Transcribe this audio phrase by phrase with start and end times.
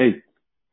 [0.00, 0.14] Hey,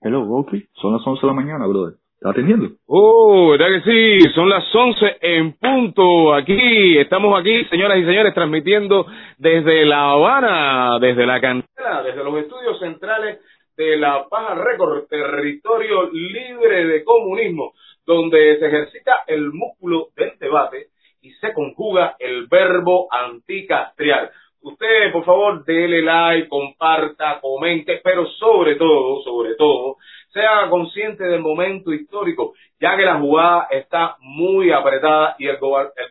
[0.02, 0.67] hello, Oakley.
[0.79, 1.96] Son las 11 de la mañana, brother.
[2.14, 2.75] ¿Estás atendiendo?
[2.85, 4.29] Oh, ¿verdad que sí?
[4.36, 6.36] Son las 11 en punto.
[6.36, 9.07] Aquí, estamos aquí, señoras y señores, transmitiendo
[9.39, 13.39] desde La Habana, desde la cantera, desde los estudios centrales
[13.75, 17.73] de La Paja Record, territorio libre de comunismo,
[18.05, 20.89] donde se ejercita el músculo del debate
[21.23, 24.30] y se conjuga el verbo anticastrial.
[24.66, 29.97] Usted, por favor, dele like, comparta, comente, pero sobre todo, sobre todo,
[30.34, 35.58] sea consciente del momento histórico, ya que la jugada está muy apretada y el,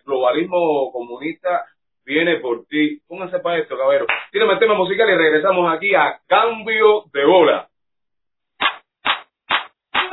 [0.05, 1.65] globalismo comunista
[2.07, 3.01] viene por ti.
[3.09, 4.07] Pónganse para esto, caballero.
[4.31, 7.69] Tírame el tema musical y regresamos aquí a Cambio de Bola.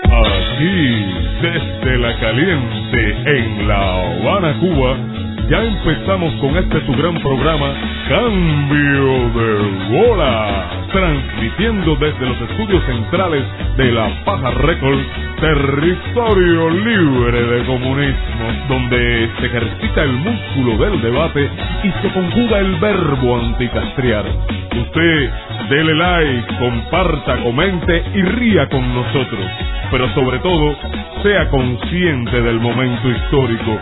[0.04, 1.06] Aquí,
[1.44, 7.74] desde la caliente, en La Habana, Cuba, ya empezamos con este su gran programa,
[8.08, 13.44] Cambio de Bola, transmitiendo desde los estudios centrales
[13.76, 15.06] de La Paja Records,
[15.42, 21.50] territorio libre de comunismo, donde se ejercita el músculo del debate
[21.84, 24.26] y se conjuga el verbo anticastriar.
[24.72, 25.30] Usted,
[25.70, 29.46] dele like, comparta, comente y ría con nosotros,
[29.92, 30.78] pero sobre todo,
[31.24, 33.82] sea consciente del momento histórico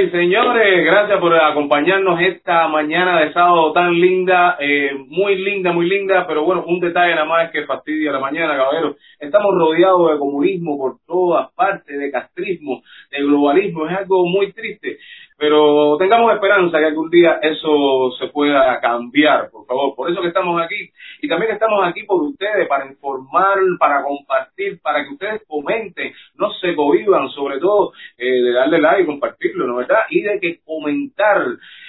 [0.00, 5.88] y señores, gracias por acompañarnos esta mañana de sábado tan linda, eh, muy linda, muy
[5.88, 8.96] linda, pero bueno, un detalle nada más que fastidia la mañana, caballero.
[9.18, 14.98] Estamos rodeados de comunismo por todas partes, de castrismo, de globalismo, es algo muy triste.
[15.40, 19.94] Pero tengamos esperanza que algún día eso se pueda cambiar, por favor.
[19.96, 20.76] Por eso que estamos aquí.
[21.22, 26.52] Y también estamos aquí por ustedes, para informar, para compartir, para que ustedes comenten, no
[26.52, 30.00] se cohiban, sobre todo eh, de darle like y compartirlo, ¿no verdad?
[30.10, 31.42] Y de que comentar.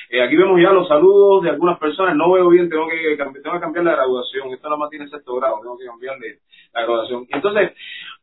[0.09, 2.16] Eh, aquí vemos ya los saludos de algunas personas.
[2.16, 4.53] No veo bien, tengo que, tengo que cambiar la graduación.
[4.53, 6.40] Esto nada más tiene sexto grado, tengo que cambiarle
[6.73, 7.28] la graduación.
[7.29, 7.73] Entonces,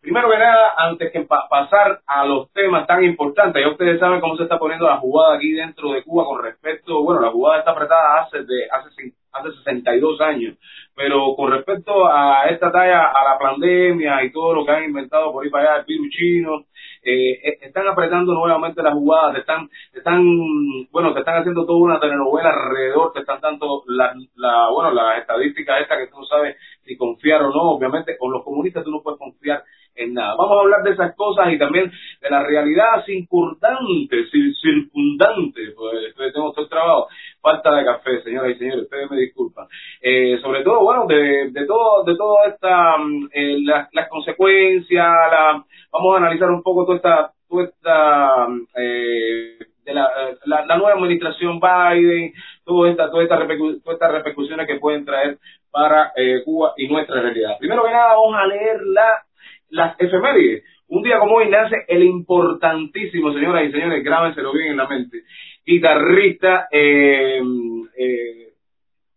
[0.00, 4.36] primero que nada, antes que pasar a los temas tan importantes, ya ustedes saben cómo
[4.36, 7.72] se está poniendo la jugada aquí dentro de Cuba con respecto, bueno, la jugada está
[7.72, 10.56] apretada hace de hace hace 62 años,
[10.94, 15.32] pero con respecto a esta talla, a la pandemia y todo lo que han inventado
[15.32, 16.64] por ahí para allá, el virus chino,
[17.02, 20.24] eh, eh, están apretando nuevamente la jugada, te están, te están,
[20.90, 25.18] bueno, te están haciendo toda una telenovela alrededor, te están dando la, la bueno, las
[25.18, 28.90] estadísticas estas que tú no sabes si confiar o no, obviamente con los comunistas tú
[28.90, 29.62] no puedes confiar
[29.98, 30.34] en nada.
[30.36, 34.24] Vamos a hablar de esas cosas y también de la realidad circundante,
[34.60, 37.08] circundante, pues tengo todo el trabajo,
[37.40, 39.66] falta de café, señoras y señores, ustedes me disculpan.
[40.00, 43.58] Eh, sobre todo, bueno, de, de todo, de toda esta, mm, eh,
[43.92, 49.94] las consecuencias, la, vamos a analizar un poco toda esta, toda esta, mm, eh, de
[49.94, 50.10] la,
[50.44, 52.34] la, nueva administración Biden,
[52.64, 55.38] toda esta, toda esta todas estas repercusiones que pueden traer
[55.70, 57.56] para eh, Cuba y nuestra realidad.
[57.58, 59.22] Primero que nada, vamos a leer la
[59.70, 60.64] las efemérides.
[60.88, 65.22] Un día como hoy nace el importantísimo, señoras y señores, grábenselo bien en la mente,
[65.66, 67.42] guitarrista, eh,
[67.98, 68.48] eh,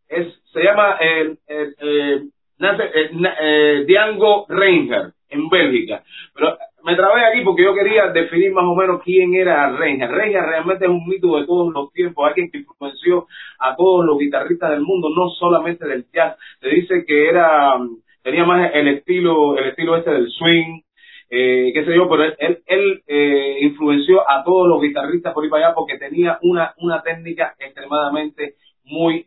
[0.10, 2.22] es, se llama, eh, eh
[2.60, 6.04] nace eh, Diango Reinhardt, en Bélgica.
[6.34, 10.14] Pero me trabé aquí porque yo quería definir más o menos quién era Reinhardt.
[10.14, 13.28] Reinhardt realmente es un mito de todos los tiempos, alguien que influenció
[13.60, 16.38] a todos los guitarristas del mundo, no solamente del jazz.
[16.60, 17.80] Se dice que era
[18.24, 20.82] tenía más el estilo, el estilo este del swing,
[21.30, 25.50] eh, qué sé yo, pero él, él, eh, influenció a todos los guitarristas por ahí
[25.50, 29.26] para allá porque tenía una, una técnica extremadamente muy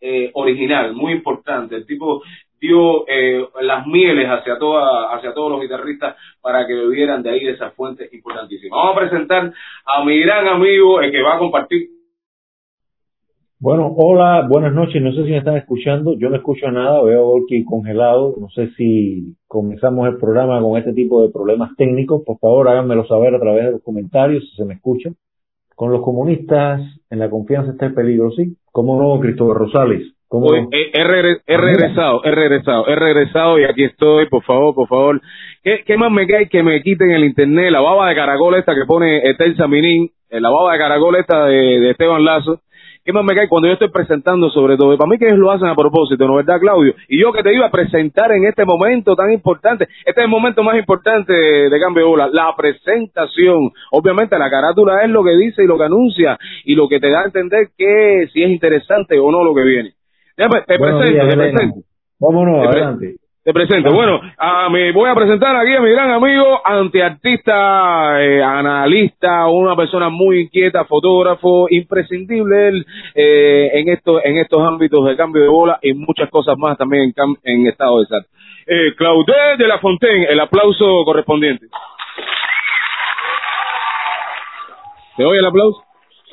[0.00, 1.76] eh, original, muy importante.
[1.76, 2.22] El tipo
[2.60, 7.44] dio eh, las mieles hacia toda, hacia todos los guitarristas para que bebieran de ahí
[7.44, 8.76] de esa fuente importantísima.
[8.76, 9.52] Vamos a presentar
[9.86, 11.88] a mi gran amigo, el que va a compartir
[13.64, 15.00] Bueno, hola, buenas noches.
[15.00, 16.18] No sé si me están escuchando.
[16.18, 17.02] Yo no escucho nada.
[17.02, 18.34] Veo a Volky congelado.
[18.38, 22.20] No sé si comenzamos el programa con este tipo de problemas técnicos.
[22.26, 25.08] Por favor, háganmelo saber a través de los comentarios si se me escucha.
[25.76, 28.54] Con los comunistas, en la confianza está el peligro, ¿sí?
[28.70, 30.12] ¿Cómo no, Cristóbal Rosales?
[30.28, 30.68] ¿Cómo no?
[30.70, 34.88] he, he regre- he regresado, he regresado, he regresado y aquí estoy, por favor, por
[34.88, 35.22] favor.
[35.62, 37.70] ¿Qué, qué más me cae que me quiten el internet?
[37.70, 41.46] La baba de caracol esta que pone Etel Saminín, eh, la baba de caracol esta
[41.46, 42.60] de, de Esteban Lazo.
[43.04, 44.96] ¿Qué más me cae cuando yo estoy presentando sobre todo?
[44.96, 46.94] Para mí que ellos lo hacen a propósito, ¿no verdad, Claudio?
[47.06, 50.28] Y yo que te iba a presentar en este momento tan importante, este es el
[50.28, 53.70] momento más importante de, Cambio de Bola, la presentación.
[53.90, 57.10] Obviamente la carátula es lo que dice y lo que anuncia y lo que te
[57.10, 59.92] da a entender que si es interesante o no lo que viene.
[60.38, 61.80] Ya, pues, te presento, te presento.
[62.18, 63.16] Vámonos, Te adelante.
[63.44, 63.92] Te presento.
[63.92, 69.76] Bueno, a mi, voy a presentar aquí a mi gran amigo, antiartista, eh, analista, una
[69.76, 75.48] persona muy inquieta, fotógrafo, imprescindible él eh, en, esto, en estos ámbitos de cambio de
[75.48, 78.24] bola y muchas cosas más también en, cam- en estado de sal.
[78.66, 81.66] Eh, Claudel de la Fontaine, el aplauso correspondiente.
[85.18, 85.83] ¿Te oye el aplauso?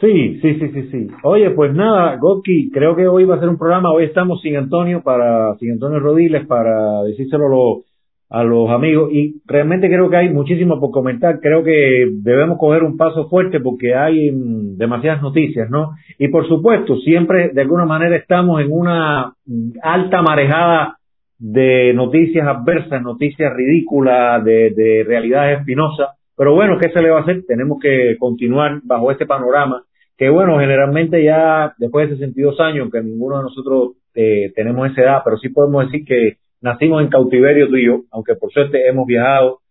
[0.01, 1.07] Sí, sí, sí, sí, sí.
[1.21, 4.55] Oye, pues nada, Goki, creo que hoy va a ser un programa, hoy estamos sin
[4.55, 7.85] Antonio para, sin Antonio Rodiles para decírselo a los,
[8.31, 12.81] a los amigos y realmente creo que hay muchísimo por comentar, creo que debemos coger
[12.81, 14.31] un paso fuerte porque hay
[14.75, 15.91] demasiadas noticias, ¿no?
[16.17, 19.35] Y por supuesto, siempre de alguna manera estamos en una
[19.83, 20.97] alta marejada
[21.37, 27.19] de noticias adversas, noticias ridículas, de, de realidades espinosas, pero bueno, ¿qué se le va
[27.19, 27.43] a hacer?
[27.47, 29.83] Tenemos que continuar bajo este panorama
[30.21, 35.01] que bueno, generalmente ya después de 62 años, que ninguno de nosotros eh, tenemos esa
[35.01, 38.87] edad, pero sí podemos decir que nacimos en cautiverio tú y yo, aunque por suerte
[38.87, 39.61] hemos viajado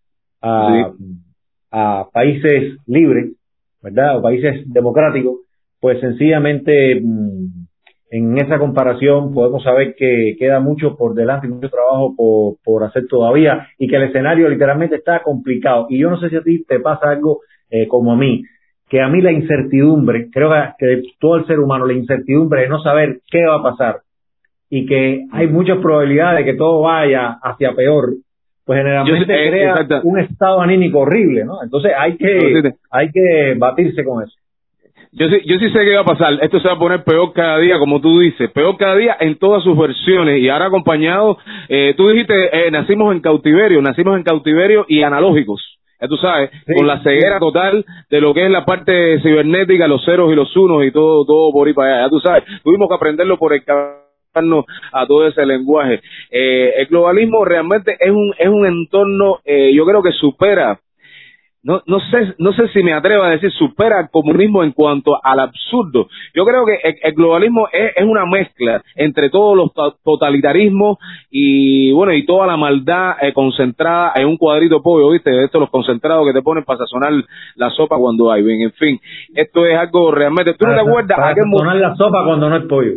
[0.42, 0.90] a,
[1.70, 3.30] a países libres,
[3.80, 4.18] ¿verdad?
[4.18, 5.36] O países democráticos,
[5.78, 7.46] pues sencillamente mm,
[8.10, 12.82] en esa comparación podemos saber que queda mucho por delante y mucho trabajo por, por
[12.82, 15.86] hacer todavía y que el escenario literalmente está complicado.
[15.88, 18.42] Y yo no sé si a ti te pasa algo eh, como a mí,
[18.90, 22.68] que a mí la incertidumbre, creo que, que todo el ser humano, la incertidumbre de
[22.68, 24.00] no saber qué va a pasar
[24.68, 28.14] y que hay muchas probabilidades de que todo vaya hacia peor,
[28.64, 30.00] pues generalmente sé, eh, crea exacto.
[30.02, 31.62] un estado anímico horrible, ¿no?
[31.62, 34.34] Entonces hay que, hay que batirse con eso.
[35.12, 36.34] Yo sí, yo sí sé qué va a pasar.
[36.40, 38.48] Esto se va a poner peor cada día, como tú dices.
[38.52, 40.38] Peor cada día en todas sus versiones.
[40.38, 41.36] Y ahora acompañado,
[41.68, 45.79] eh, tú dijiste, eh, nacimos en cautiverio, nacimos en cautiverio y analógicos.
[46.00, 49.86] Ya tú sabes, Sí, con la ceguera total de lo que es la parte cibernética,
[49.86, 52.04] los ceros y los unos y todo, todo por ahí para allá.
[52.04, 53.62] Ya tú sabes, tuvimos que aprenderlo por el
[54.92, 56.00] a todo ese lenguaje.
[56.30, 60.78] Eh, el globalismo realmente es un, es un entorno, eh, yo creo que supera
[61.62, 65.18] no, no sé, no sé si me atrevo a decir supera al comunismo en cuanto
[65.22, 66.08] al absurdo.
[66.34, 70.96] Yo creo que el, el globalismo es, es una mezcla entre todos los to- totalitarismos
[71.30, 75.60] y bueno y toda la maldad eh, concentrada en un cuadrito pollo, viste, de estos
[75.60, 77.12] los concentrados que te ponen para sazonar
[77.56, 79.00] la sopa cuando hay, bien, en fin,
[79.34, 80.54] esto es algo realmente.
[80.54, 82.92] ¿Tú no te acuerdas para sazonar la sopa cuando no hay pollo.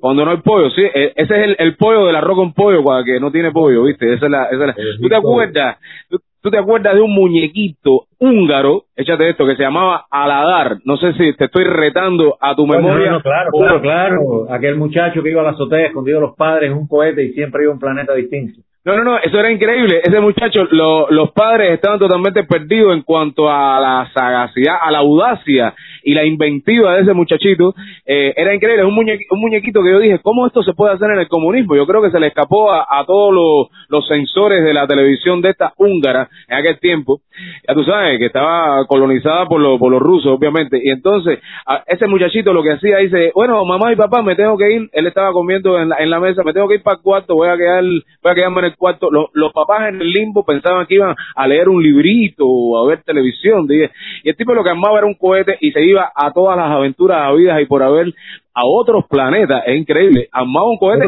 [0.00, 2.82] cuando no hay pollo, sí, e- ese es el, el pollo del arroz con pollo,
[3.04, 4.14] que no tiene pollo, ¿viste?
[4.14, 5.78] Esa es la, esa es la- El ¿Tú te acuerdas?
[6.08, 10.78] ¿Tú, tú te acuerdas de un muñequito húngaro, échate esto, que se llamaba Aladar?
[10.84, 13.10] No sé si te estoy retando a tu Bueno, memoria.
[13.12, 14.46] no, claro, claro, claro.
[14.52, 17.32] Aquel muchacho que iba a la azotea escondido de los padres en un cohete y
[17.32, 18.60] siempre iba a un planeta distinto.
[18.82, 20.00] No, no, no, eso era increíble.
[20.02, 24.98] Ese muchacho, lo- los padres estaban totalmente perdidos en cuanto a la sagacidad, a la
[25.00, 27.74] audacia y la inventiva de ese muchachito.
[28.06, 31.18] Eh, era increíble, un, un muñequito que yo dije, ¿cómo esto se puede hacer en
[31.18, 31.76] el comunismo?
[31.76, 35.42] Yo creo que se le escapó a, a todos los, los sensores de la televisión
[35.42, 37.20] de esta húngara en aquel tiempo.
[37.68, 40.80] Ya tú sabes, que estaba colonizada por, los por los rusos, obviamente.
[40.82, 44.56] Y entonces, a- ese muchachito lo que hacía, dice, bueno, mamá y papá, me tengo
[44.56, 44.88] que ir.
[44.92, 47.34] Él estaba comiendo en la, en la mesa, me tengo que ir para el cuarto,
[47.34, 49.10] voy a quedar, voy a quedarme en el cuarto.
[49.10, 52.88] Los, los papás en el limbo pensaban que iban a leer un librito o a
[52.88, 53.66] ver televisión.
[53.66, 53.90] dije.
[54.24, 56.70] Y el tipo lo que armaba era un cohete y se iba a todas las
[56.70, 58.12] aventuras habidas y por haber
[58.52, 59.62] a otros planetas.
[59.66, 60.28] Es increíble.
[60.32, 61.04] Armaba un cohete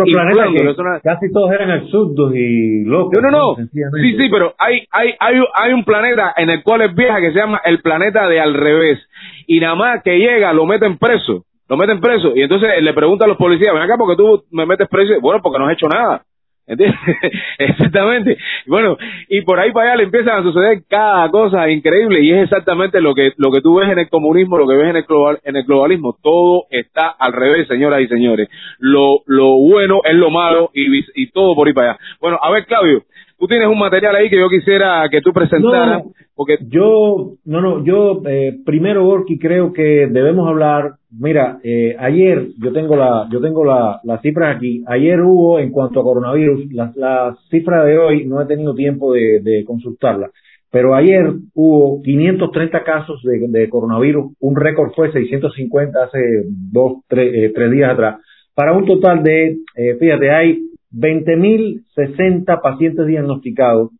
[0.70, 3.12] Es una- casi todos eran absurdos y locos.
[3.20, 3.54] no, no, no.
[4.00, 7.32] Sí, sí, pero hay, hay, hay, hay un planeta en el cual es vieja que
[7.32, 8.98] se llama el planeta de al revés.
[9.46, 11.44] Y nada más que llega, lo meten preso.
[11.68, 12.32] Lo meten preso.
[12.36, 15.14] Y entonces le pregunta a los policías, ven acá porque tú me metes preso.
[15.20, 16.22] Bueno, porque no has hecho nada.
[16.66, 16.98] ¿Entiendes?
[17.58, 18.38] exactamente.
[18.66, 18.96] Bueno,
[19.28, 23.00] y por ahí para allá le empiezan a suceder cada cosa increíble y es exactamente
[23.00, 25.40] lo que lo que tú ves en el comunismo, lo que ves en el global,
[25.44, 28.48] en el globalismo, todo está al revés, señoras y señores.
[28.78, 32.00] Lo lo bueno es lo malo y, y todo por ahí para allá.
[32.20, 33.02] Bueno, a ver, Claudio,
[33.42, 37.60] tú tienes un material ahí que yo quisiera que tú presentaras, No, porque Yo, no,
[37.60, 40.92] no, yo eh, primero, Gorky, creo que debemos hablar.
[41.10, 44.84] Mira, eh, ayer yo tengo la, yo tengo la, las cifras aquí.
[44.86, 49.12] Ayer hubo, en cuanto a coronavirus, las la cifra de hoy no he tenido tiempo
[49.12, 50.30] de, de consultarla,
[50.70, 54.34] pero ayer hubo 530 casos de, de coronavirus.
[54.38, 58.20] Un récord fue 650 hace dos, tres, eh, tres días atrás,
[58.54, 60.60] para un total de, eh, fíjate, hay
[60.92, 63.90] 20.060 pacientes diagnosticados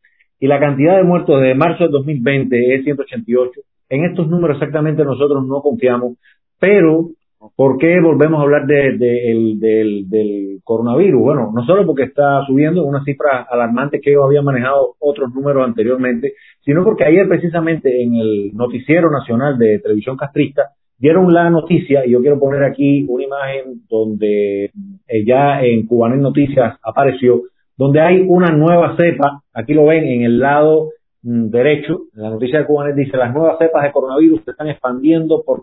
[0.41, 3.61] y la cantidad de muertos de marzo del 2020 es 188.
[3.91, 6.17] En estos números exactamente nosotros no confiamos,
[6.59, 7.11] pero
[7.57, 11.21] ¿por qué volvemos a hablar de, de- el- del, del coronavirus?
[11.21, 15.65] Bueno, no solo porque está subiendo una cifra alarmante que ellos habían manejado otros números
[15.67, 16.33] anteriormente,
[16.65, 20.71] sino porque ayer precisamente en el noticiero nacional de televisión castrista
[21.03, 26.21] dieron la noticia, y yo quiero poner aquí una imagen donde eh, ya en Cubanet
[26.21, 27.43] Noticias apareció,
[27.77, 30.91] donde hay una nueva cepa, aquí lo ven en el lado
[31.25, 35.43] mm, derecho, la noticia de Cubanet dice, las nuevas cepas de coronavirus se están expandiendo
[35.45, 35.63] por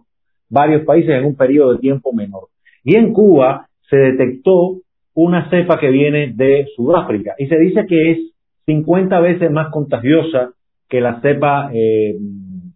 [0.50, 2.50] varios países en un periodo de tiempo menor.
[2.84, 4.81] Y en Cuba se detectó
[5.13, 8.17] una cepa que viene de Sudáfrica y se dice que es
[8.65, 10.51] 50 veces más contagiosa
[10.89, 12.15] que la cepa eh,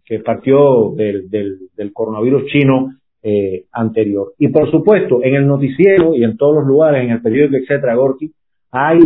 [0.04, 2.92] que partió del, del, del coronavirus chino
[3.22, 4.32] eh, anterior.
[4.38, 7.94] Y por supuesto, en el noticiero y en todos los lugares, en el periódico, etcétera,
[7.94, 8.30] Gorky,
[8.70, 8.98] hay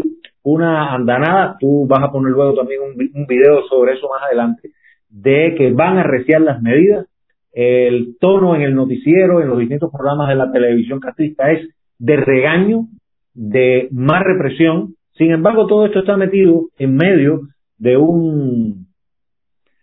[0.42, 4.70] una andanada, tú vas a poner luego también un, un video sobre eso más adelante,
[5.08, 7.06] de que van a reciar las medidas.
[7.52, 12.16] El tono en el noticiero, en los distintos programas de la televisión castrista es de
[12.16, 12.86] regaño,
[13.34, 14.94] de más represión.
[15.12, 17.42] Sin embargo, todo esto está metido en medio
[17.78, 18.87] de un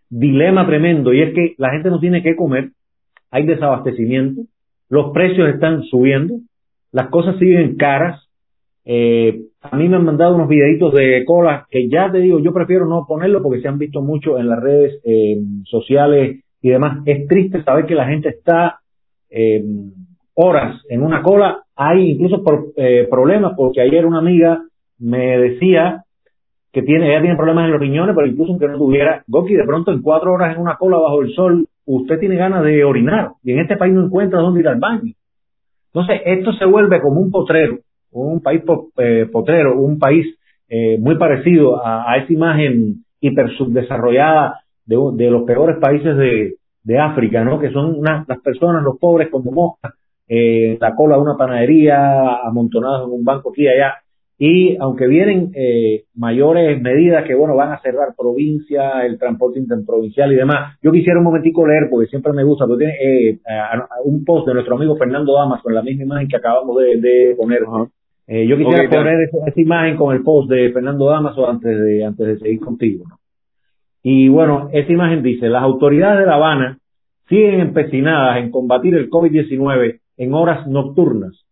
[0.10, 2.72] dilema tremendo y es que la gente no tiene que comer,
[3.32, 4.44] hay desabastecimiento,
[4.90, 6.36] los precios están subiendo,
[6.92, 8.22] las cosas siguen caras.
[8.86, 12.54] Eh, a mí me han mandado unos videitos de cola que ya te digo, yo
[12.54, 17.00] prefiero no ponerlo porque se han visto mucho en las redes eh, sociales y demás.
[17.06, 18.80] Es triste saber que la gente está
[19.30, 19.64] eh,
[20.36, 21.64] horas en una cola.
[21.76, 24.62] Hay incluso por, eh, problemas porque ayer una amiga
[25.00, 26.04] me decía
[26.76, 29.64] que tiene, ella tiene problemas en los riñones, pero incluso aunque no tuviera, Goki, de
[29.64, 33.30] pronto en cuatro horas en una cola bajo el sol, usted tiene ganas de orinar
[33.46, 35.14] y en este país no encuentra dónde ir al baño.
[35.94, 37.78] Entonces, esto se vuelve como un potrero,
[38.12, 38.62] un país
[38.98, 40.26] eh, potrero, un país
[40.68, 46.56] eh, muy parecido a, a esa imagen hiper subdesarrollada de, de los peores países de,
[46.84, 47.58] de África, ¿no?
[47.58, 49.94] Que son una- las personas, los pobres como moscas,
[50.28, 53.94] eh, la cola de una panadería, amontonados en un banco aquí y allá.
[54.38, 60.32] Y aunque vienen eh, mayores medidas que, bueno, van a cerrar provincia, el transporte interprovincial
[60.34, 64.26] y demás, yo quisiera un momentico leer, porque siempre me gusta, eh, a- a- un
[64.26, 67.62] post de nuestro amigo Fernando Damas con la misma imagen que acabamos de, de poner.
[68.28, 72.04] Eh, yo quisiera poner esa, esa imagen con el post de Fernando Damaso antes de,
[72.04, 73.06] antes de seguir contigo.
[73.08, 73.18] ¿no?
[74.04, 76.78] Y bueno, esa imagen dice, las autoridades de La Habana
[77.30, 81.45] siguen empecinadas en combatir el COVID-19 en horas nocturnas,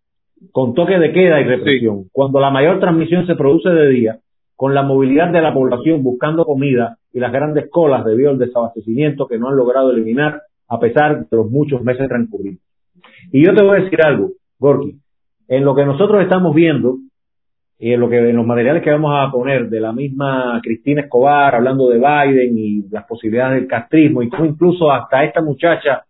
[0.52, 4.20] con toque de queda y represión, cuando la mayor transmisión se produce de día,
[4.56, 9.28] con la movilidad de la población buscando comida y las grandes colas debido al desabastecimiento
[9.28, 12.60] que no han logrado eliminar a pesar de los muchos meses transcurridos.
[13.32, 14.96] Y yo te voy a decir algo, Gorky,
[15.48, 16.98] en lo que nosotros estamos viendo
[17.80, 21.02] y en lo que en los materiales que vamos a poner de la misma Cristina
[21.02, 26.04] Escobar hablando de Biden y las posibilidades del castrismo y cómo incluso hasta esta muchacha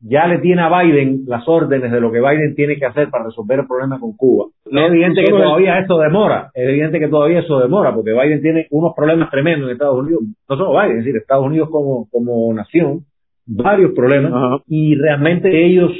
[0.00, 3.24] ya le tiene a Biden las órdenes de lo que Biden tiene que hacer para
[3.24, 4.46] resolver el problema con Cuba.
[4.70, 8.40] No, es evidente que todavía eso demora, es evidente que todavía eso demora, porque Biden
[8.40, 12.08] tiene unos problemas tremendos en Estados Unidos, no solo Biden, es decir, Estados Unidos como,
[12.10, 13.00] como nación,
[13.46, 14.62] varios problemas, Ajá.
[14.66, 15.90] y realmente ellos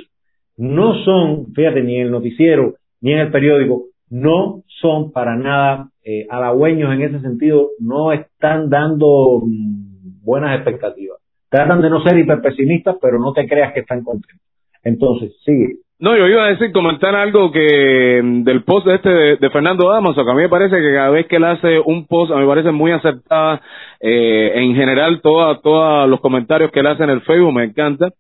[0.57, 5.91] no son, fíjate, ni en el noticiero, ni en el periódico, no son para nada
[6.05, 11.20] eh, halagüeños en ese sentido, no están dando mm, buenas expectativas.
[11.51, 14.41] Tratan de no ser hiperpesimistas, pero no te creas que están contentos.
[14.83, 15.81] Entonces, sigue.
[16.01, 19.91] No, yo iba a decir, comentar algo que mm, del post este de, de Fernando
[19.91, 22.37] Damaso, que a mí me parece que cada vez que él hace un post, a
[22.37, 23.61] mí me parece muy acertada,
[24.01, 28.15] eh, en general, toda, todos los comentarios que él hace en el Facebook, me encanta.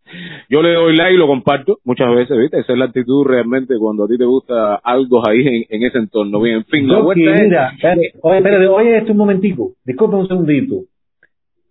[0.51, 2.61] Yo le doy like y lo comparto muchas veces, ¿viste?
[2.61, 5.99] Esa es la actitud realmente cuando a ti te gusta algo ahí en, en ese
[5.99, 6.39] entorno.
[6.43, 8.13] Bien, en fin, la Doki, vuelta es...
[8.21, 10.75] oye, espérate, oye esto un momentico, disculpa un segundito.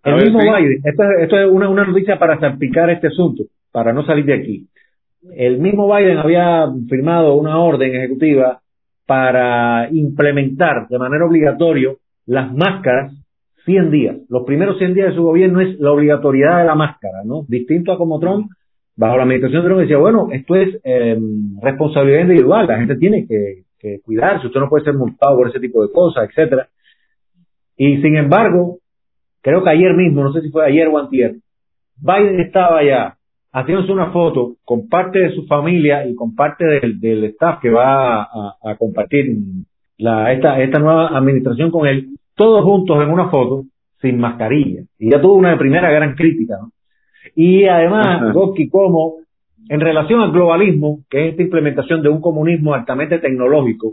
[0.04, 0.46] El ver, mismo sí.
[0.48, 4.24] Biden, esto, es- esto es una, una noticia para salpicar este asunto, para no salir
[4.24, 4.66] de aquí.
[5.36, 8.60] El mismo Biden había firmado una orden ejecutiva
[9.06, 11.90] para implementar de manera obligatoria
[12.26, 13.12] las máscaras
[13.66, 14.16] 100 días.
[14.30, 17.44] Los primeros 100 días de su gobierno es la obligatoriedad de la máscara, ¿no?
[17.48, 18.50] Distinto a como Trump,
[18.96, 21.18] bajo la administración de Trump decía, bueno, esto es eh,
[21.62, 25.60] responsabilidad individual, la gente tiene que, que cuidarse, usted no puede ser multado por ese
[25.60, 26.68] tipo de cosas, etcétera.
[27.76, 28.78] Y sin embargo,
[29.42, 31.36] creo que ayer mismo, no sé si fue ayer o antier,
[31.96, 33.16] Biden estaba allá
[33.52, 37.70] haciéndose una foto con parte de su familia y con parte del, del staff que
[37.70, 39.36] va a, a compartir
[39.98, 43.64] la, esta, esta nueva administración con él, todos juntos en una foto,
[44.00, 44.82] sin mascarilla.
[44.98, 46.56] Y ya tuvo una primera gran crítica.
[46.60, 46.70] ¿no?
[47.34, 49.16] Y además, Goski, como
[49.68, 53.92] en relación al globalismo, que es esta implementación de un comunismo altamente tecnológico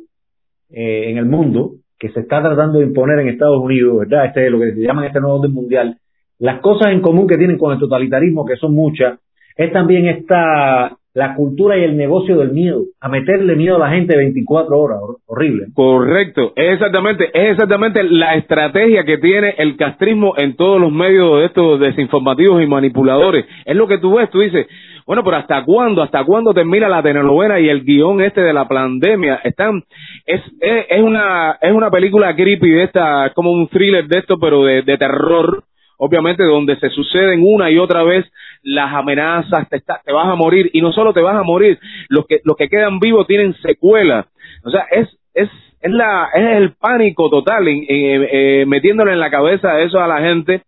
[0.70, 4.26] eh, en el mundo, que se está tratando de imponer en Estados Unidos, ¿verdad?
[4.26, 5.98] Este lo que se llama este nuevo orden mundial.
[6.40, 9.20] Las cosas en común que tienen con el totalitarismo, que son muchas,
[9.56, 13.90] es también esta la cultura y el negocio del miedo, a meterle miedo a la
[13.90, 15.66] gente 24 horas, horrible.
[15.74, 21.40] Correcto, es exactamente, es exactamente la estrategia que tiene el castrismo en todos los medios
[21.40, 23.46] de estos desinformativos y manipuladores.
[23.66, 24.68] Es lo que tú ves, tú dices,
[25.08, 26.04] bueno, pero ¿hasta cuándo?
[26.04, 29.40] ¿Hasta cuándo termina la telenovela y el guion este de la pandemia?
[29.42, 29.82] Están,
[30.26, 34.38] es, es, es una, es una película creepy de esta, como un thriller de esto,
[34.38, 35.64] pero de, de terror,
[35.98, 38.26] obviamente donde se suceden una y otra vez
[38.64, 41.80] las amenazas, te, está, te vas a morir y no solo te vas a morir,
[42.10, 44.26] los que los que quedan vivos tienen secuelas.
[44.66, 45.50] O sea, es es
[45.80, 50.20] es la es el pánico total eh, eh, metiéndole en la cabeza eso a la
[50.20, 50.64] gente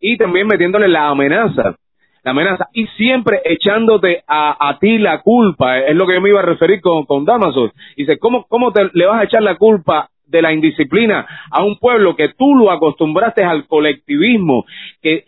[0.00, 1.74] y también metiéndole la amenaza
[2.22, 6.30] la amenaza y siempre echándote a, a ti la culpa es lo que yo me
[6.30, 9.56] iba a referir con, con Damaso dice cómo cómo te le vas a echar la
[9.56, 14.64] culpa de la indisciplina a un pueblo que tú lo acostumbraste al colectivismo,
[15.02, 15.24] que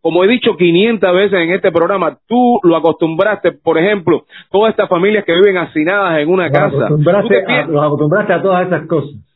[0.00, 4.88] como he dicho 500 veces en este programa, tú lo acostumbraste, por ejemplo, todas estas
[4.88, 6.86] familias que viven hacinadas en una los casa.
[6.86, 9.29] Acostumbraste a, los acostumbraste a todas esas cosas.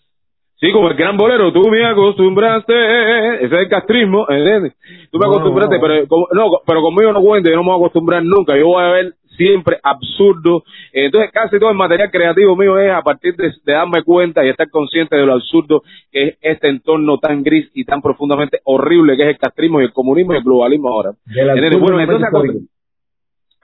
[0.65, 2.73] Sí, como el gran bolero, tú me acostumbraste,
[3.37, 4.73] ese es el castrismo, ¿entiendes?
[5.11, 5.81] Tú me No, acostumbraste, no.
[5.83, 8.67] pero, como- no, pero conmigo no cuento, yo no me voy a acostumbrar nunca, yo
[8.69, 10.63] voy a ver siempre absurdo.
[10.93, 14.49] Entonces, casi todo el material creativo mío es a partir de, de darme cuenta y
[14.49, 19.17] estar consciente de lo absurdo que es este entorno tan gris y tan profundamente horrible
[19.17, 21.11] que es el castrismo y el comunismo y el globalismo ahora.
[21.11, 22.63] Absurdo Bueno, entonces.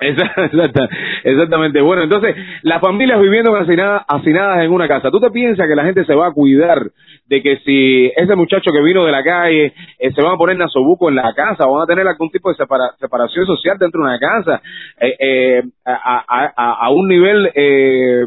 [0.01, 0.89] Exacta- exacta-
[1.25, 1.81] exactamente.
[1.81, 5.11] Bueno, entonces, las familias viviendo hacinadas, en una casa.
[5.11, 6.83] ¿Tú te piensas que la gente se va a cuidar
[7.27, 10.57] de que si ese muchacho que vino de la calle eh, se van a poner
[10.57, 14.01] nasobuco en la casa o van a tener algún tipo de separa- separación social dentro
[14.03, 14.61] de una casa
[15.01, 16.25] eh, eh, a,
[16.87, 18.27] a- un nivel eh,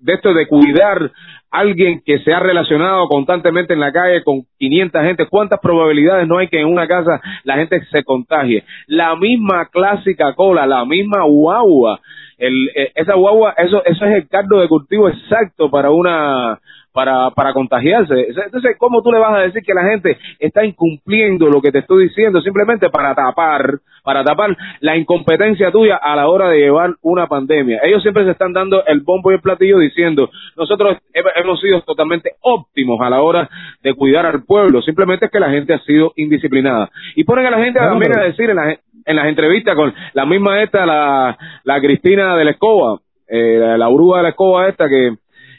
[0.00, 1.10] de esto de cuidar
[1.50, 6.38] alguien que se ha relacionado constantemente en la calle con 500 gente, ¿cuántas probabilidades no
[6.38, 8.64] hay que en una casa la gente se contagie?
[8.86, 12.00] La misma clásica cola, la misma guagua,
[12.38, 16.58] el, eh, esa guagua, eso, eso es el caldo de cultivo exacto para una
[16.96, 18.14] para, para contagiarse.
[18.46, 21.80] Entonces, ¿cómo tú le vas a decir que la gente está incumpliendo lo que te
[21.80, 26.94] estoy diciendo simplemente para tapar, para tapar la incompetencia tuya a la hora de llevar
[27.02, 27.80] una pandemia?
[27.84, 31.82] Ellos siempre se están dando el bombo y el platillo diciendo, nosotros he- hemos sido
[31.82, 33.46] totalmente óptimos a la hora
[33.82, 36.88] de cuidar al pueblo, simplemente es que la gente ha sido indisciplinada.
[37.14, 38.72] Y ponen a la gente No, también a decir en, la-
[39.04, 43.76] en las entrevistas con la misma esta, la, la Cristina de la Escoba, eh, la,
[43.76, 45.12] la de la Escoba esta que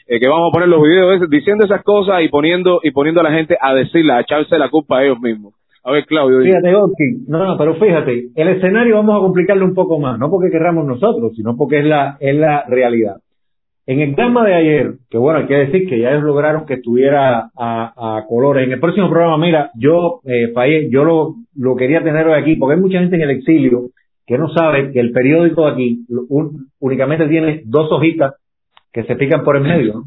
[0.08, 3.24] eh, que vamos a poner los videos diciendo esas cosas y poniendo y poniendo a
[3.24, 5.54] la gente a decirla, a echarse la culpa a ellos mismos.
[5.84, 6.40] A ver, Claudio.
[6.42, 10.28] Fíjate, Oski, no, no, pero fíjate, el escenario vamos a complicarlo un poco más, no
[10.30, 13.16] porque querramos nosotros, sino porque es la, es la realidad.
[13.86, 16.74] En el drama de ayer, que bueno, hay que decir que ya ellos lograron que
[16.74, 18.66] estuviera a, a colores.
[18.66, 22.74] En el próximo programa, mira, yo, eh, yo lo, lo quería tener hoy aquí, porque
[22.74, 23.84] hay mucha gente en el exilio
[24.26, 28.34] que no sabe que el periódico de aquí un- únicamente tiene dos hojitas
[28.92, 30.04] que se pican por el medio,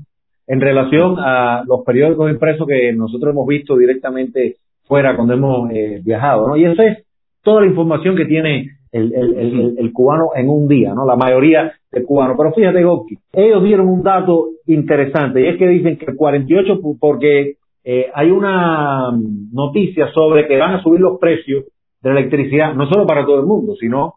[0.48, 6.02] en relación a los periódicos impresos que nosotros hemos visto directamente fuera cuando hemos eh,
[6.04, 6.58] viajado, ¿no?
[6.58, 7.06] Y esa es
[7.44, 11.06] toda la información que tiene el, el, el, el- cubano en un día, ¿no?
[11.06, 12.36] La mayoría de cubanos.
[12.38, 16.82] Pero fíjate, Goki, ellos dieron un dato interesante y es que dicen que el 48,
[16.82, 17.54] pu- porque
[17.86, 19.12] eh, hay una
[19.54, 21.66] noticia sobre que van a subir los precios
[22.02, 24.16] de la electricidad, no solo para todo el mundo, sino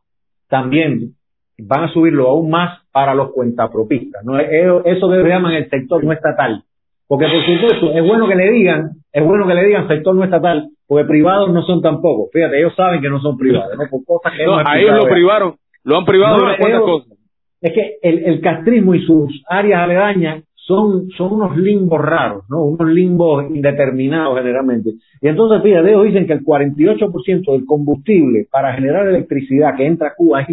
[0.48, 1.12] también
[1.58, 4.24] van a subirlo aún más para los cuentapropistas.
[4.24, 4.38] ¿no?
[4.38, 6.62] Eso ellos llaman el sector no estatal.
[7.08, 10.22] Porque por supuesto, es bueno que le digan, es bueno que le digan sector no
[10.24, 12.28] estatal, porque privados no son tampoco.
[12.32, 13.84] Fíjate, ellos saben que no son privados, ¿no?
[13.90, 16.82] Por cosas que No, hemos a ellos lo privaron, lo han privado No, de ellos-
[16.82, 17.18] cosas.
[17.60, 22.62] Es que el, el castrismo y sus áreas aledañas son, son unos limbos raros, ¿no?
[22.62, 24.90] Unos limbos indeterminados generalmente.
[25.20, 30.08] Y entonces, fíjate, ellos dicen que el 48% del combustible para generar electricidad que entra
[30.08, 30.48] a Cuba es,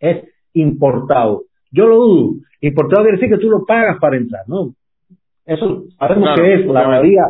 [0.00, 1.42] es importado.
[1.70, 2.34] Yo lo dudo.
[2.60, 4.74] Importado quiere decir que tú lo pagas para entrar, ¿no?
[5.44, 7.22] Eso sabemos Claro, que es la mayoría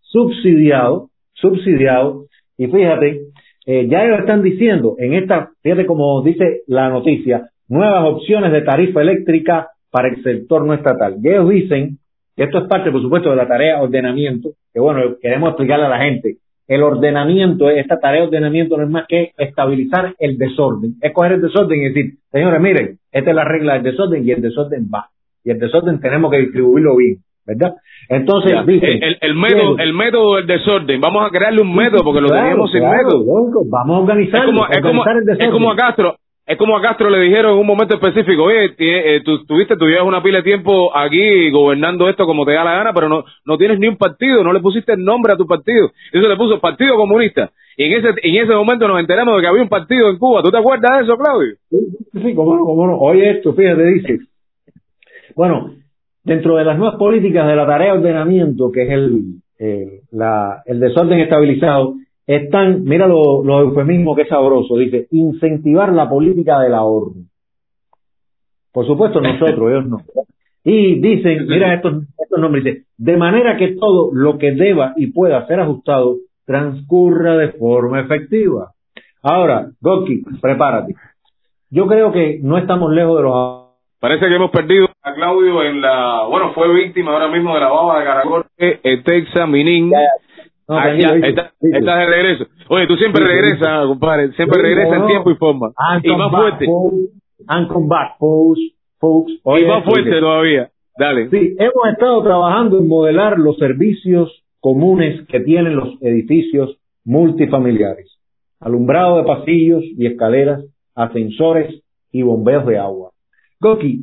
[0.00, 2.26] subsidiado, subsidiado.
[2.56, 3.22] Y fíjate,
[3.66, 8.62] eh, ya ellos están diciendo en esta, fíjate como dice la noticia, nuevas opciones de
[8.62, 11.16] tarifa eléctrica para el sector no estatal.
[11.22, 11.98] Y ellos dicen
[12.36, 15.88] Esto es parte, por supuesto, de la tarea de ordenamiento, que bueno, queremos explicarle a
[15.88, 16.36] la gente.
[16.66, 20.94] El ordenamiento, esta tarea de ordenamiento no es más que estabilizar el desorden.
[21.02, 24.30] Es coger el desorden y decir, señores, miren, esta es la regla del desorden y
[24.30, 25.08] el desorden va.
[25.44, 27.74] Y el desorden tenemos que distribuirlo bien, ¿verdad?
[28.08, 31.00] Entonces, Ya, dicen, el, el método, el método del desorden.
[31.00, 33.24] Vamos a crearle un método porque lo Claro, teníamos sin claro, método.
[33.70, 35.40] vamos a Es organizar, es como, el desorden.
[35.46, 36.16] es como a Castro,
[36.46, 39.86] es como a Castro le dijeron en un momento específico, oye, eh, tú tuviste, tú
[40.04, 43.56] una pila de tiempo aquí gobernando esto como te da la gana, pero no, no
[43.56, 45.90] tienes ni un partido, no le pusiste el nombre a tu partido.
[46.12, 47.50] Eso le puso Partido Comunista.
[47.78, 50.42] Y en ese, en ese momento nos enteramos de que había un partido en Cuba.
[50.42, 51.54] ¿Tú te acuerdas de eso, Claudio?
[51.70, 52.98] Sí, sí, cómo no, cómo no.
[52.98, 54.18] Oye esto, fíjate, dice.
[55.34, 55.72] Bueno,
[56.22, 59.20] dentro de las nuevas políticas de la tarea de ordenamiento, que es el,
[59.58, 61.94] eh, la, el desorden estabilizado,
[62.26, 67.12] están, mira lo, lo eufemismo que es sabroso, dice, incentivar la política del ahorro.
[68.72, 69.98] Por supuesto nosotros, ellos no.
[70.64, 75.08] Y dicen, mira estos, estos nombres, dice, de manera que todo lo que deba y
[75.12, 78.72] pueda ser ajustado transcurra de forma efectiva.
[79.22, 80.94] Ahora, Goki, prepárate.
[81.70, 83.64] Yo creo que no estamos lejos de los
[84.00, 87.68] Parece que hemos perdido a Claudio en la, bueno, fue víctima ahora mismo de la
[87.68, 89.90] baba de caracol, Texas, Minin.
[90.68, 92.46] No, Ah, ya, está, estás de regreso.
[92.68, 94.32] Oye, tú siempre regresas, compadre.
[94.32, 95.72] Siempre regresas en tiempo y forma.
[95.76, 96.66] And Y más back, fuerte.
[97.48, 98.60] And come back, folks.
[98.98, 99.32] folks.
[99.32, 100.70] Y más fuerte todavía.
[100.98, 101.28] Dale.
[101.28, 108.18] Sí, hemos estado trabajando en modelar los servicios comunes que tienen los edificios multifamiliares.
[108.60, 113.10] Alumbrado de pasillos y escaleras, ascensores y bombeos de agua.
[113.60, 114.02] Goki,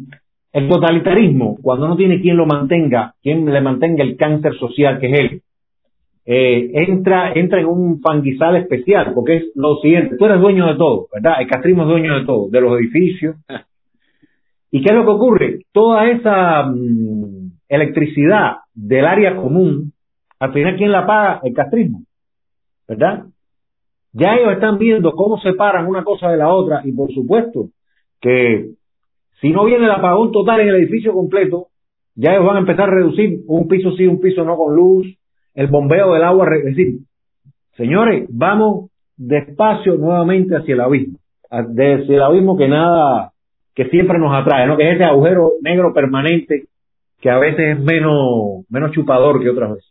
[0.53, 5.07] el totalitarismo, cuando no tiene quien lo mantenga, quien le mantenga el cáncer social que
[5.11, 5.41] es él,
[6.25, 10.75] eh, entra, entra en un fanguizal especial, porque es lo siguiente, tú eres dueño de
[10.75, 11.41] todo, ¿verdad?
[11.41, 13.35] El castrismo es dueño de todo, de los edificios.
[14.71, 15.59] ¿Y qué es lo que ocurre?
[15.71, 19.93] Toda esa mm, electricidad del área común,
[20.39, 21.41] al final, ¿quién la paga?
[21.43, 22.03] El castrismo,
[22.87, 23.25] ¿verdad?
[24.13, 27.69] Ya ellos están viendo cómo separan una cosa de la otra y por supuesto
[28.19, 28.71] que
[29.39, 31.67] si no viene el apagón total en el edificio completo,
[32.15, 35.07] ya ellos van a empezar a reducir un piso sí, un piso no con luz,
[35.55, 36.95] el bombeo del agua, es decir,
[37.77, 41.17] señores, vamos despacio nuevamente hacia el abismo,
[41.49, 43.31] a- de- hacia el abismo que nada,
[43.75, 44.77] que siempre nos atrae, ¿no?
[44.77, 46.63] Que es ese agujero negro permanente
[47.21, 49.87] que a veces es menos, menos chupador que otras veces.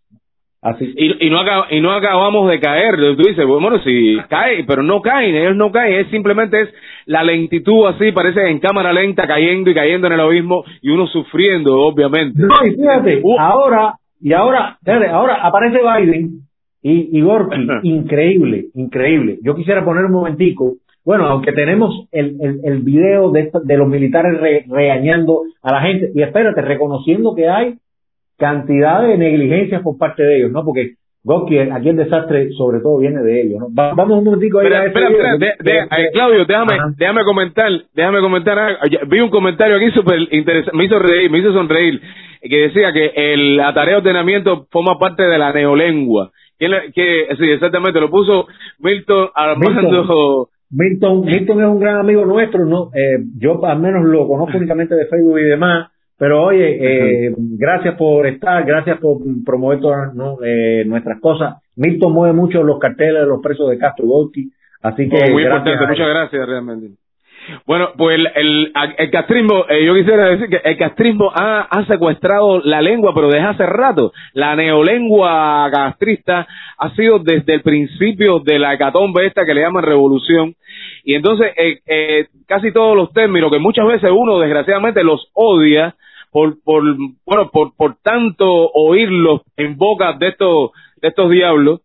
[0.63, 0.93] Así.
[0.95, 1.39] Y, y, no
[1.71, 2.97] y no acabamos de caer.
[3.17, 6.69] Tú dices, bueno, si cae, pero no caen, ellos no caen, es simplemente es
[7.07, 11.07] la lentitud así, parece en cámara lenta, cayendo y cayendo en el abismo y uno
[11.07, 12.43] sufriendo, obviamente.
[12.43, 13.39] No, y fíjate, Uh.
[13.41, 14.79] ahora, y ahora,
[15.11, 16.41] ahora aparece Biden
[16.83, 19.39] y, y Gorky, increíble, increíble.
[19.43, 23.89] Yo quisiera poner un momentico, bueno, aunque tenemos el, el, el video de, de los
[23.89, 27.75] militares re- regañando a la gente, y espérate, reconociendo que hay
[28.39, 30.65] cantidad de negligencias por parte de ellos, ¿no?
[30.65, 33.67] Porque Gorky, aquí el desastre sobre todo viene de ellos, ¿no?
[33.75, 35.23] Va- vamos un momentico ahí Espera, a espera, video.
[35.23, 36.93] espera, de- de- eh, Claudio, déjame, Ajá.
[36.97, 38.79] déjame comentar, déjame comentar.
[38.91, 42.01] Ya- Vi un comentario aquí súper interesante, me hizo reír, me hizo sonreír,
[42.41, 46.31] que decía que el, de ordenamiento forma parte de la neolengua.
[46.59, 46.69] Que,
[47.39, 48.47] sí, exactamente, lo puso
[48.79, 50.49] Milton Armando.
[50.71, 54.95] Milton, Milton es un gran amigo nuestro, no, eh, yo al menos lo conozco únicamente
[54.95, 60.37] de Facebook y demás, pero oye, eh, gracias por estar, gracias por promover todas ¿no?
[60.45, 61.55] eh, nuestras cosas.
[61.77, 64.51] Milton mueve mucho los carteles de los presos de Castro Golki,
[64.83, 66.89] así que Oh, muy importante, muchas gracias realmente.
[67.67, 71.87] Bueno, pues el, el, el castrismo, eh, yo quisiera decir que el castrismo ha, ha
[71.87, 74.13] secuestrado la lengua, pero desde hace rato.
[74.35, 79.85] La neolengua castrista ha sido desde el principio de la hecatombe esta que le llaman
[79.85, 80.55] revolución.
[81.03, 85.95] Y entonces, eh, eh, casi todos los términos que muchas veces uno desgraciadamente los odia
[86.33, 86.83] por, por,
[87.27, 91.81] bueno, por, por tanto oírlos en boca de estos, de estos diablos,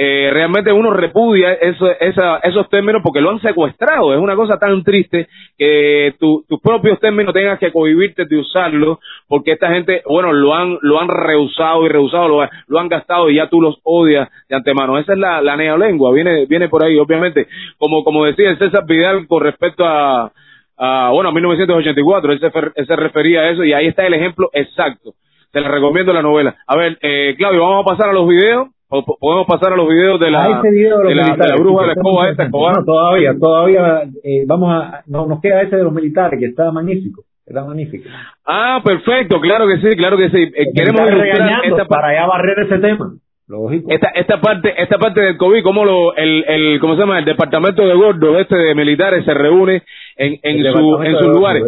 [0.00, 4.14] eh, realmente uno repudia eso, esos términos porque lo han secuestrado.
[4.14, 8.98] Es una cosa tan triste que tu- tus propios términos tengas que cohibirte de usarlos
[9.26, 13.28] porque esta gente, bueno, lo han, lo han rehusado y rehusado, lo, lo han gastado
[13.28, 14.98] y ya tú los odias de antemano.
[14.98, 17.48] Esa es la, la neolengua, viene, viene por ahí, obviamente.
[17.76, 20.30] Como, como decía César Vidal con respecto a,
[20.78, 24.14] a bueno, a 1984, él se, él se refería a eso y ahí está el
[24.14, 25.12] ejemplo exacto.
[25.52, 26.56] Te la recomiendo la novela.
[26.66, 28.68] A ver, eh, Claudio, vamos a pasar a los videos.
[28.90, 31.56] O po- podemos pasar a los videos de la, video de de la, de la
[31.56, 32.44] bruja de la escoba esta, interesante.
[32.44, 32.72] escoba.
[32.72, 36.72] No, todavía, todavía, eh, vamos a, no, nos queda ese de los militares que está
[36.72, 38.08] magnífico, está magnífico.
[38.46, 40.38] Ah, perfecto, claro que sí, claro que sí.
[40.42, 43.12] Eh, queremos ilustrar esta, para ya barrer ese tema,
[43.48, 43.90] lógico.
[43.90, 47.18] esta, esta parte, esta parte del COVID, cómo lo, el, el, ¿cómo se llama?
[47.18, 49.82] El departamento de gordos este de militares se reúne
[50.16, 51.62] en, en su, en sus lugares.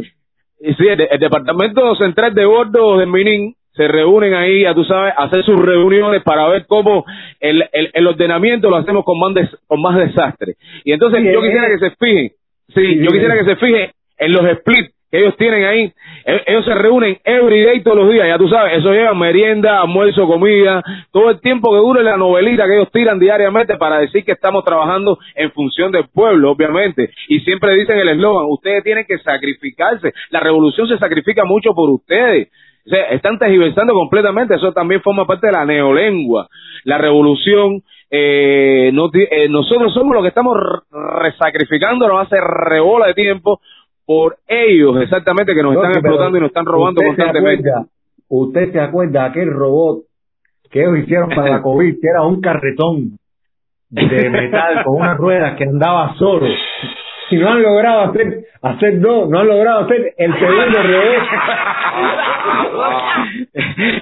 [0.60, 4.84] Y sí, el, el departamento central de gordos de Minin se reúnen ahí, ya tú
[4.84, 7.04] sabes, a hacer sus reuniones para ver cómo
[7.38, 10.54] el, el, el ordenamiento lo hacemos con más, des- con más desastre.
[10.84, 12.28] Y entonces Sí, yo quisiera que se fijen,
[12.74, 15.92] sí, sí, yo quisiera que se fijen en los splits ellos tienen ahí.
[16.24, 19.80] E- Ellos se reúnen every day todos los días, ya tú sabes, eso lleva merienda,
[19.80, 24.24] almuerzo, comida, todo el tiempo que dure la novelita que ellos tiran diariamente para decir
[24.24, 27.10] que estamos trabajando en función del pueblo, obviamente.
[27.28, 30.12] Y siempre dicen el eslogan, ustedes tienen que sacrificarse.
[30.30, 32.48] La revolución se sacrifica mucho por ustedes.
[32.86, 36.48] O sea, están tergiversando completamente, eso también forma parte de la neolengua.
[36.84, 43.14] La revolución, eh, no eh, nosotros somos los que estamos re- resacrificándonos hace rebola de
[43.14, 43.60] tiempo
[44.10, 47.70] por ellos, exactamente, que nos están explotando y nos están robando usted se constantemente.
[47.70, 47.88] acuerda-
[48.28, 49.98] usted se acuerda de aquel robot
[50.68, 53.18] que ellos hicieron para la COVID, que era un carretón
[53.90, 56.44] de metal con unas ruedas que andaba solo.
[57.28, 61.22] Si no han logrado hacer, hacer dos, no han logrado hacer el segundo robot.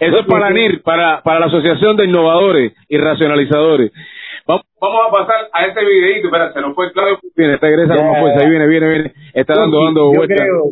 [0.00, 3.92] Eso es para NIR, para, para la Asociación de Innovadores y Racionalizadores.
[4.48, 7.18] Vamos, vamos a pasar a este videito, espera, se nos fue Claudio.
[7.36, 9.12] Viene, regresa Ya, con más fuerza, ahí viene, viene, viene.
[9.34, 10.38] Está dando, dando Yo vueltas.
[10.38, 10.64] creo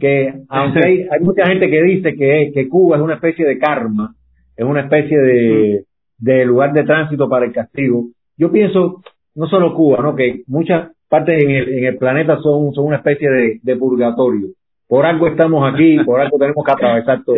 [0.00, 3.58] que, aunque hay, hay mucha gente que dice que, que Cuba es una especie de
[3.58, 4.14] karma,
[4.56, 5.84] es una especie de,
[6.18, 9.00] de lugar de tránsito para el castigo, yo pienso,
[9.36, 10.16] no solo Cuba, ¿no?
[10.16, 14.48] que muchas partes en el, en el planeta son, son una especie de, de purgatorio.
[14.88, 17.36] Por algo estamos aquí, por algo tenemos que atravesar todo.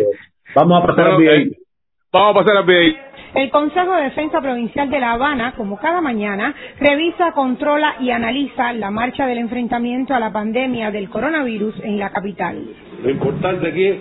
[0.55, 1.55] Vamos a pasar al Bueno, videito.
[1.55, 1.63] eh,
[2.11, 2.97] vamos a pasar al videito.
[3.37, 8.73] El Consejo de Defensa Provincial de La Habana, como cada mañana, revisa, controla y analiza
[8.73, 12.59] la marcha del enfrentamiento a la pandemia del coronavirus en la capital.
[13.03, 13.99] Lo importante aquí es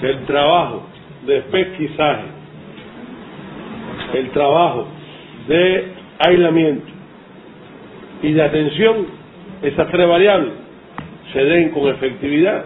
[0.00, 0.86] que el trabajo
[1.26, 2.24] de pesquisaje,
[4.14, 4.86] el trabajo
[5.46, 6.86] de aislamiento
[8.22, 9.08] y de atención,
[9.60, 10.54] esas tres variables,
[11.34, 12.64] se den con efectividad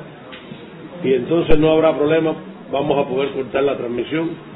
[1.02, 2.34] y entonces no habrá problema,
[2.70, 4.51] vamos a poder cortar la transmisión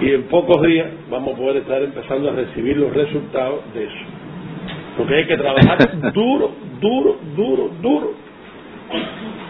[0.00, 3.94] y en pocos días vamos a poder estar empezando a recibir los resultados de eso.
[4.96, 8.28] Porque hay que trabajar duro, duro, duro, duro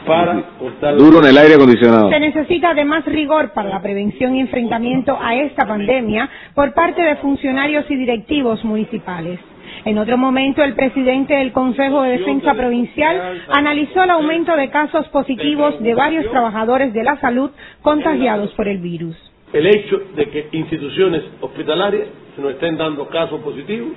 [0.07, 2.11] para cortar Duro en el aire acondicionado.
[2.11, 7.03] Se necesita de más rigor para la prevención y enfrentamiento a esta pandemia por parte
[7.03, 9.39] de funcionarios y directivos municipales.
[9.85, 15.07] En otro momento, el presidente del Consejo de Defensa Provincial analizó el aumento de casos
[15.09, 17.51] positivos de varios trabajadores de la salud
[17.83, 19.28] contagiados por el virus.
[19.53, 23.93] El hecho de que instituciones hospitalarias se nos estén dando casos positivos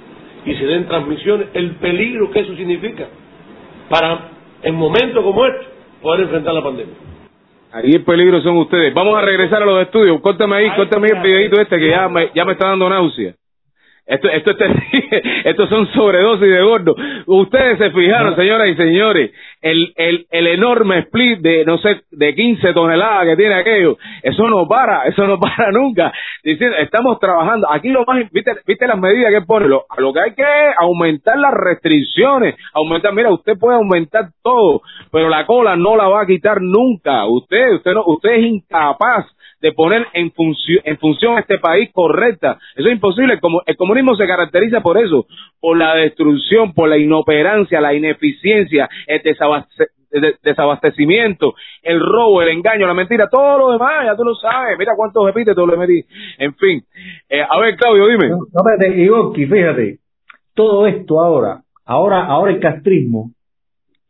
[0.46, 3.08] y se den transmisiones, el peligro que eso significa
[3.90, 4.32] para,
[4.64, 5.66] en momentos como este,
[6.02, 6.96] poder enfrentar la pandemia.
[7.74, 8.94] Ahí el peligro son ustedes.
[8.94, 10.20] Vamos a regresar a los estudios.
[10.22, 13.34] Córtame ahí, córtame ahí el videito este que ya me, ya me está dando náusea.
[14.06, 14.52] Esto, esto.
[15.46, 16.96] Estos son sobredosis de gordo.
[17.28, 22.36] Ustedes se fijaron, señoras y señores, el, el, el enorme split de, no sé, de
[22.36, 23.98] 15 toneladas que tiene aquello.
[24.24, 26.12] Eso no para, eso no para nunca.
[26.44, 27.72] Diciendo, estamos trabajando.
[27.72, 29.68] Aquí lo más, viste, viste las medidas que pone.
[29.68, 32.56] Lo, lo que hay que es aumentar las restricciones.
[32.74, 37.26] Aumentar, mira, usted puede aumentar todo, pero la cola no la va a quitar nunca.
[37.28, 39.28] Usted, usted no, usted es incapaz
[39.62, 42.58] de poner en función en función este país correcta.
[42.76, 43.39] Eso es imposible.
[43.39, 45.26] Como el comunismo se caracteriza por eso,
[45.60, 52.50] por la destrucción, por la inoperancia, la ineficiencia, el desabaste- de- desabastecimiento, el robo, el
[52.50, 54.78] engaño, la mentira, todo lo demás, ya tú lo sabes.
[54.78, 56.04] Mira cuántos epítetos le metí.
[56.38, 56.84] En fin.
[57.30, 58.30] Eh, a ver, Claudio, dime.
[58.30, 60.00] No, no, espérate, Igoki, fíjate,
[60.54, 63.32] todo esto ahora, ahora, ahora el castrismo,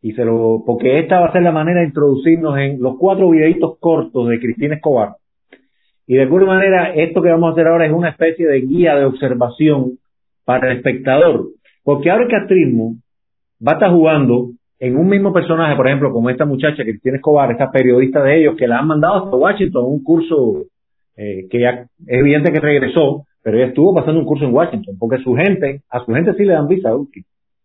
[0.00, 3.30] y se lo, porque esta va a ser la manera de introducirnos en los cuatro
[3.30, 5.10] videitos cortos de Cristina Escobar.
[6.06, 8.96] Y de alguna manera, esto que vamos a hacer ahora es una especie de guía
[8.96, 9.98] de observación
[10.44, 11.48] para el espectador.
[11.84, 12.96] Porque ahora el castrismo
[13.66, 17.52] va a estar jugando en un mismo personaje, por ejemplo, como esta muchacha Cristina Escobar,
[17.52, 20.64] esta periodista de ellos, que la han mandado hasta Washington, un curso
[21.16, 24.96] eh, que ya es evidente que regresó, pero ella estuvo pasando un curso en Washington,
[24.98, 26.90] porque su gente, a su gente sí le dan visa,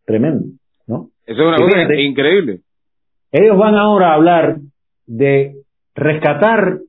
[0.05, 0.45] tremendo,
[0.85, 1.09] ¿no?
[1.25, 2.59] Eso es una cosa increíble.
[3.31, 4.57] Ellos van ahora a hablar
[5.07, 5.55] de
[5.95, 6.79] rescatar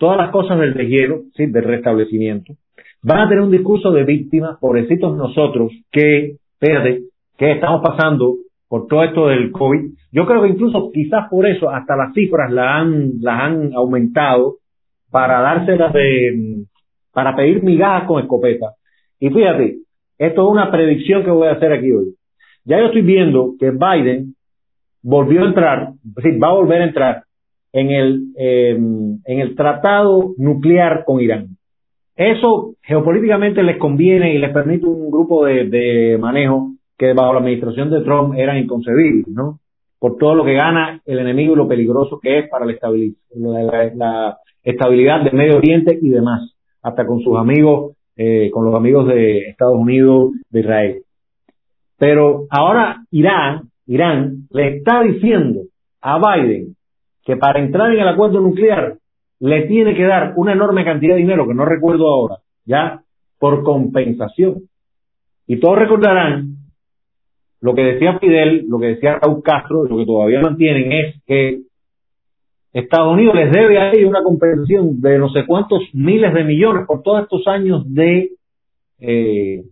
[0.00, 2.54] todas las cosas del deshielo, sí, del restablecimiento.
[3.02, 7.02] Van a tener un discurso de víctimas, pobrecitos nosotros, que, espérate,
[7.36, 8.36] que estamos pasando
[8.66, 9.92] por todo esto del COVID.
[10.10, 14.56] Yo creo que incluso quizás por eso hasta las cifras las han, las han aumentado
[15.10, 16.64] para dárselas de,
[17.12, 18.72] para pedir migajas con escopeta.
[19.18, 19.80] Y fíjate,
[20.18, 22.14] esto es una predicción que voy a hacer aquí hoy.
[22.64, 24.34] Ya yo estoy viendo que Biden
[25.02, 27.22] volvió a entrar, es va a volver a entrar
[27.72, 31.56] en el, eh, en el tratado nuclear con Irán.
[32.16, 37.40] Eso geopolíticamente les conviene y les permite un grupo de, de manejo que bajo la
[37.40, 39.60] administración de Trump eran inconcebibles, ¿no?
[40.00, 43.16] por todo lo que gana el enemigo y lo peligroso que es para la estabilidad,
[43.94, 49.06] la, estabilidad del Medio Oriente y demás, hasta con sus amigos, eh, con los amigos
[49.08, 51.02] de Estados Unidos, de Israel.
[51.98, 55.60] Pero ahora Irán, Irán le está diciendo
[56.00, 56.76] a Biden
[57.30, 58.96] que para entrar en el acuerdo nuclear
[59.38, 63.04] le tiene que dar una enorme cantidad de dinero, que no recuerdo ahora, ya,
[63.38, 64.62] por compensación.
[65.46, 66.56] Y todos recordarán
[67.60, 71.60] lo que decía Fidel, lo que decía Raúl Castro, lo que todavía mantienen es que
[72.72, 76.84] Estados Unidos les debe a ellos una compensación de no sé cuántos miles de millones
[76.84, 78.30] por todos estos años de
[78.98, 79.62] eh,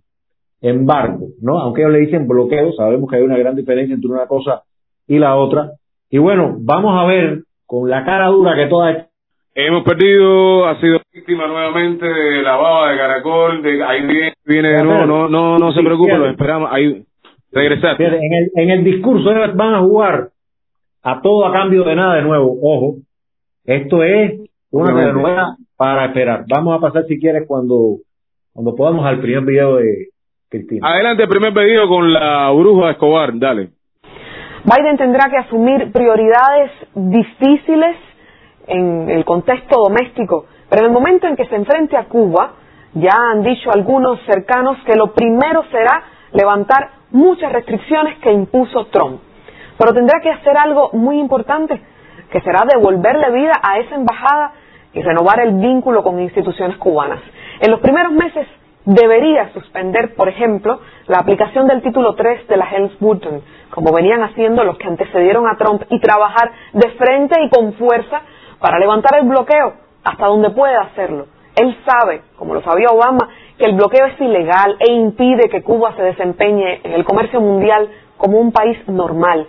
[0.61, 1.59] embargo, ¿no?
[1.59, 4.63] Aunque ellos le dicen bloqueo, sabemos que hay una gran diferencia entre una cosa
[5.09, 5.73] y la otra.
[6.09, 9.09] Y bueno, vamos a ver con la cara dura que toda
[9.55, 14.69] Hemos perdido, ha sido víctima nuevamente de la baba de caracol, de ahí viene, viene
[14.69, 17.05] de nuevo, no, no, no se preocupe, lo esperamos, ahí
[17.51, 18.01] regresar.
[18.01, 20.29] En el, en el discurso van a jugar
[21.03, 22.99] a todo a cambio de nada de nuevo, ojo,
[23.65, 26.45] esto es una telenovela para esperar.
[26.49, 27.97] Vamos a pasar si quieres cuando,
[28.53, 30.07] cuando podamos al primer video de
[30.49, 30.89] Cristina.
[30.89, 33.71] Adelante, primer pedido con la bruja Escobar, dale.
[34.65, 37.97] Biden tendrá que asumir prioridades difíciles
[38.67, 42.53] en el contexto doméstico, pero en el momento en que se enfrente a Cuba,
[42.95, 49.21] ya han dicho algunos cercanos que lo primero será levantar muchas restricciones que impuso Trump.
[49.79, 51.81] Pero tendrá que hacer algo muy importante,
[52.31, 54.53] que será devolverle vida a esa embajada
[54.93, 57.21] y renovar el vínculo con instituciones cubanas.
[57.61, 58.47] En los primeros meses
[58.85, 63.43] debería suspender, por ejemplo, la aplicación del título 3 de la Helms-Burton,
[63.79, 68.23] como venían haciendo los que antecedieron a Trump, y trabajar de frente y con fuerza
[68.59, 71.29] para levantar el bloqueo hasta donde pueda hacerlo.
[71.55, 75.95] Él sabe, como lo sabía Obama, que el bloqueo es ilegal e impide que Cuba
[75.95, 79.47] se desempeñe en el comercio mundial como un país normal.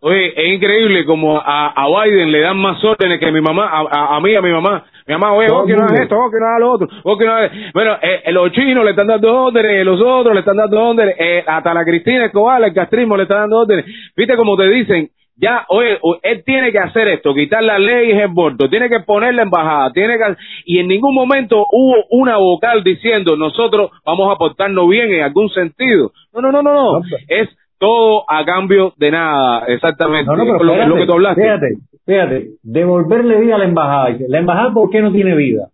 [0.00, 3.68] Oye, es increíble como a, a Biden le dan más órdenes que a mi mamá,
[3.68, 4.84] a, a, mí, a mi mamá.
[5.06, 7.18] Mi mamá, oye, vos que no hagas esto, vos que no hagas lo otro, vos
[7.18, 7.52] que no hagas...
[7.74, 11.44] Bueno, eh, los chinos le están dando órdenes, los otros le están dando órdenes, eh,
[11.46, 13.84] hasta la Cristina Escobar, el castrismo le está dando órdenes.
[14.16, 18.20] Viste como te dicen, ya, oye, él tiene que hacer esto, quitar la ley en
[18.22, 22.84] aborto, tiene que poner la embajada, tiene que, y en ningún momento hubo una vocal
[22.84, 26.12] diciendo nosotros vamos a portarnos bien en algún sentido.
[26.32, 30.30] No, no, no, no, no, es todo a cambio de nada, exactamente.
[30.30, 31.42] No, no, pero lo, que tú hablaste.
[31.42, 31.66] Fíjate,
[32.06, 34.16] fíjate, devolverle vida a la embajada.
[34.28, 35.68] ¿La embajada por qué no tiene vida?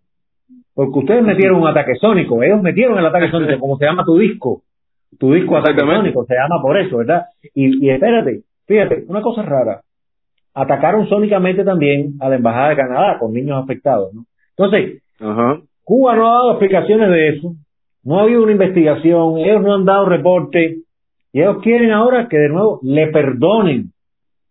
[0.75, 4.19] Porque ustedes metieron un ataque sónico, ellos metieron el ataque sónico, como se llama tu
[4.19, 4.63] disco.
[5.19, 7.25] Tu disco ataque sónico, se llama por eso, ¿verdad?
[7.55, 9.81] Y, y espérate, fíjate, una cosa rara.
[10.55, 14.25] Atacaron sónicamente también a la embajada de Canadá con niños afectados, ¿no?
[14.57, 15.61] Entonces, Ajá.
[15.85, 17.53] Cuba no ha dado explicaciones de eso,
[18.05, 20.77] no ha habido una investigación, ellos no han dado reporte,
[21.33, 23.93] y ellos quieren ahora que de nuevo le perdonen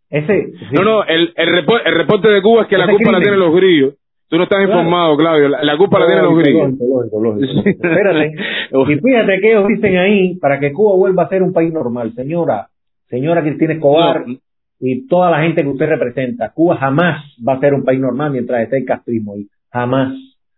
[0.09, 0.51] ese...
[0.71, 3.39] No, no, el, el, repo- el reporte de Cuba es que la culpa la tienen
[3.39, 3.93] los grillos.
[4.29, 4.81] Tú no estás Claro.
[4.81, 5.49] informado, Claudio.
[5.49, 6.69] La, la culpa la tienen los grillos.
[6.79, 7.69] lógico, lógico, lógico.
[7.69, 8.33] Espérate.
[8.71, 12.13] Y fíjate que ellos dicen ahí para que Cuba vuelva a ser un país normal.
[12.13, 12.67] Señora,
[13.07, 14.35] señora Cristina Escobar No.
[14.79, 18.31] y toda la gente que usted representa, Cuba jamás va a ser un país normal
[18.31, 19.47] mientras esté el castrismo ahí.
[19.71, 20.13] Jamás.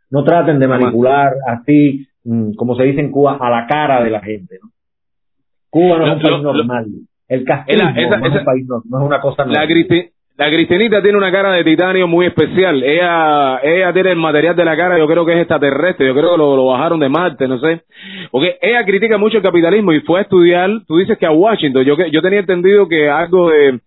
[0.09, 0.81] No traten de Jamás.
[0.81, 4.55] manipular así, mm, como se dice en Cuba, a la cara de la gente.
[4.61, 4.69] ¿no?
[5.69, 6.85] Cuba no es un país lo- normal.
[7.31, 7.45] El
[8.05, 8.25] esa- no
[8.67, 9.65] no, no es una cosa La.
[9.67, 12.81] Cristi- la Cristinita tiene una cara de titanio muy especial.
[12.83, 16.31] Ella ella tiene el material de la cara, yo creo que es extraterrestre, yo creo
[16.31, 17.81] que lo, lo bajaron de Marte, no sé.
[18.31, 21.83] Porque ella critica mucho el capitalismo y fue a estudiar, tú dices que a Washington,
[21.83, 23.79] yo yo tenía entendido que algo de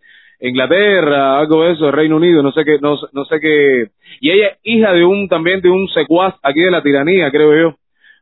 [0.48, 3.86] Inglaterra, algo de eso, Reino Unido, no sé qué, no, no sé qué.
[4.20, 7.54] Y ella es hija de un, también de un secuaz aquí de la tiranía, creo
[7.56, 7.76] yo.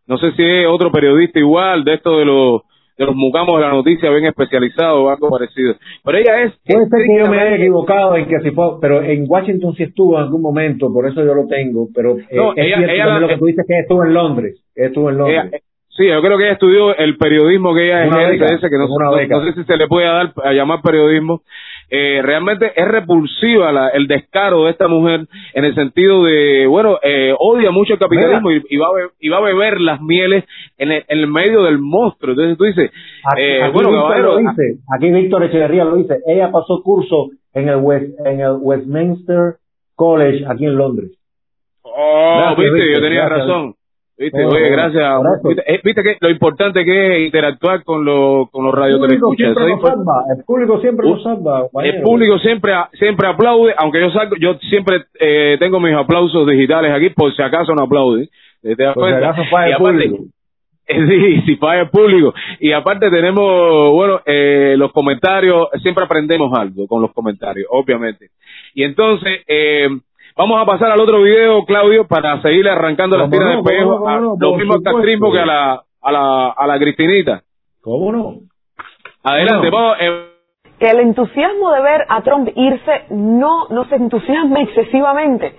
[0.06, 2.62] No sé si es otro periodista igual, de esto de los,
[2.98, 5.74] de los mucamos de la noticia bien especializado o algo parecido.
[6.04, 6.52] Pero ella es...
[6.66, 9.84] Puede ser que yo me haya equivocado en que si fue, pero en Washington sí
[9.84, 12.94] estuvo en algún momento, por eso yo lo tengo, pero eh, No, es ella- cierto
[12.94, 15.44] ella la- lo que tú dices que estuvo en Londres, estuvo en Londres.
[15.52, 18.86] Ella- sí, yo creo que ella estudió el periodismo que ella beca, ese que no,
[18.88, 21.42] una no- no sé si se le puede dar a llamar periodismo.
[21.94, 26.98] Eh, realmente es repulsiva la- el descaro de esta mujer en el sentido de, bueno,
[27.02, 30.44] eh, odia mucho el capitalismo y, y va a y va a beber las mieles
[30.78, 32.32] en el, en el medio del monstruo.
[32.32, 32.90] Entonces tú dices,
[33.30, 34.62] Aquí, eh, aquí bueno, Víctor lo dice,
[34.96, 39.56] aquí Víctor Echeverría lo dice, ella pasó curso en el, West, en el Westminster
[39.94, 41.10] College aquí en Londres.
[41.82, 43.74] Oh, Gracias, viste, Víctor, yo tenía gracias, razón.
[44.22, 45.20] Viste, oye, gracias.
[45.42, 49.34] Viste, eh, viste que lo importante que es interactuar con, los con los El público
[49.34, 49.36] radiotelescuchas.
[49.36, 51.66] siempre Eso nos es import- salva, el público siempre nos salva.
[51.82, 56.92] El público siempre siempre aplaude, aunque yo salgo, yo siempre eh, tengo mis aplausos digitales
[56.92, 58.28] aquí, por si acaso no aplauden.
[58.62, 60.16] ¿Te das Por si acaso y el aparte, público.
[60.86, 62.34] Sí, si paga el público.
[62.60, 68.26] Y aparte tenemos, bueno, eh, los comentarios, siempre aprendemos algo con los comentarios, obviamente.
[68.74, 69.88] Y entonces, eh,
[70.36, 73.62] vamos a pasar al otro video, Claudio, para seguirle arrancando las ¿Cómo tiras no?
[73.62, 74.08] de espejo, ¿Cómo no?
[74.08, 74.36] a ¿Cómo no?
[74.38, 74.96] lo Por mismo al supuesto.
[74.98, 77.42] castrismo que a la, a la, a la Cristinita.
[77.82, 78.34] ¿Cómo no?
[79.24, 79.96] Adelante, vamos.
[80.00, 80.28] eh,
[80.78, 85.54] que el entusiasmo de ver a Trump irse no, no se entusiasme excesivamente.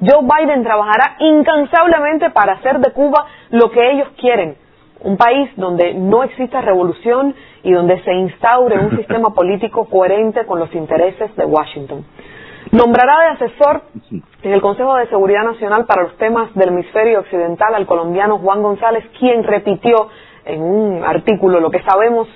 [0.00, 4.56] Joe Biden trabajará incansablemente para hacer de Cuba lo que ellos quieren,
[5.00, 10.58] un país donde no exista revolución y donde se instaure un sistema político coherente con
[10.58, 12.04] los intereses de Washington.
[12.72, 13.82] Nombrará de asesor
[14.42, 18.62] en el Consejo de Seguridad Nacional para los temas del hemisferio occidental al colombiano Juan
[18.62, 20.08] González, quien repitió
[20.46, 22.28] en un artículo lo que sabemos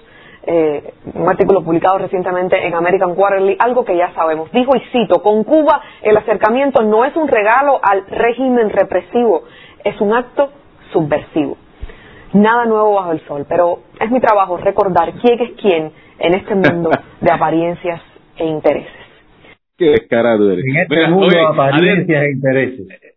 [0.42, 4.52] eh, un artículo publicado recientemente en American Quarterly, algo que ya sabemos.
[4.52, 9.44] Dijo, y cito, con Cuba el acercamiento no es un regalo al régimen represivo,
[9.82, 10.50] es un acto
[10.92, 11.56] subversivo.
[12.34, 16.54] Nada nuevo bajo el sol, pero es mi trabajo recordar quién es quién en este
[16.54, 16.90] mundo
[17.22, 18.02] de apariencias
[18.36, 19.05] e intereses.
[19.76, 20.64] Qué descarado eres.
[20.64, 22.86] En este Mira, mundo oye, apariencias e intereses.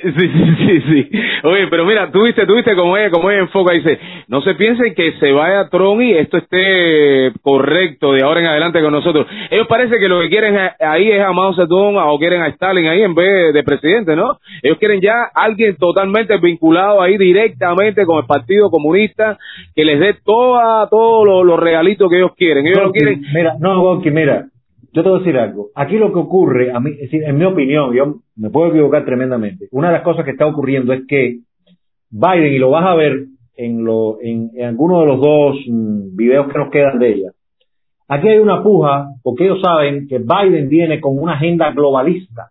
[0.00, 1.10] Sí, sí, sí, sí.
[1.42, 3.98] Oye, pero mira, tú viste, tú viste como ella, como ella enfoca, dice,
[4.28, 8.80] no se piensen que se vaya Trump y esto esté correcto de ahora en adelante
[8.80, 9.26] con nosotros.
[9.50, 12.86] Ellos parece que lo que quieren ahí es a Mao Zedong o quieren a Stalin
[12.86, 14.38] ahí en vez de presidente, ¿no?
[14.62, 19.36] Ellos quieren ya alguien totalmente vinculado ahí directamente con el Partido Comunista
[19.74, 22.66] que les dé toda, todos los los regalitos que ellos quieren.
[22.66, 24.46] Ellos no Goki, quieren Mira, no, Goki, mira,
[24.98, 25.68] yo te voy a decir algo.
[25.76, 29.68] Aquí lo que ocurre, a mí, en mi opinión, yo me puedo equivocar tremendamente.
[29.70, 31.38] Una de las cosas que está ocurriendo es que
[32.10, 33.26] Biden, y lo vas a ver
[33.56, 37.30] en, lo, en, en alguno de los dos mm, videos que nos quedan de ella,
[38.08, 42.50] aquí hay una puja porque ellos saben que Biden viene con una agenda globalista.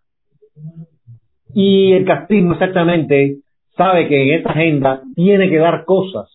[1.54, 3.40] Y el castrismo exactamente
[3.76, 6.30] sabe que en esa agenda tiene que dar cosas.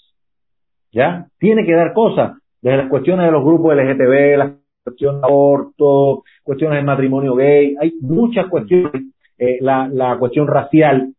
[0.92, 1.28] ¿Ya?
[1.38, 2.32] Tiene que dar cosas.
[2.60, 7.76] Desde las cuestiones de los grupos LGTB, las cuestiones de aborto, cuestiones del matrimonio gay,
[7.80, 9.03] hay muchas cuestiones,
[9.39, 11.14] eh, la, la cuestión racial.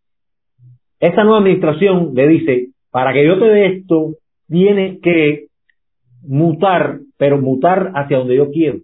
[0.99, 4.13] Esta nueva administración le dice, para que yo te dé esto,
[4.47, 5.47] tienes que
[6.25, 8.79] mutar, pero mutar hacia donde yo quiero.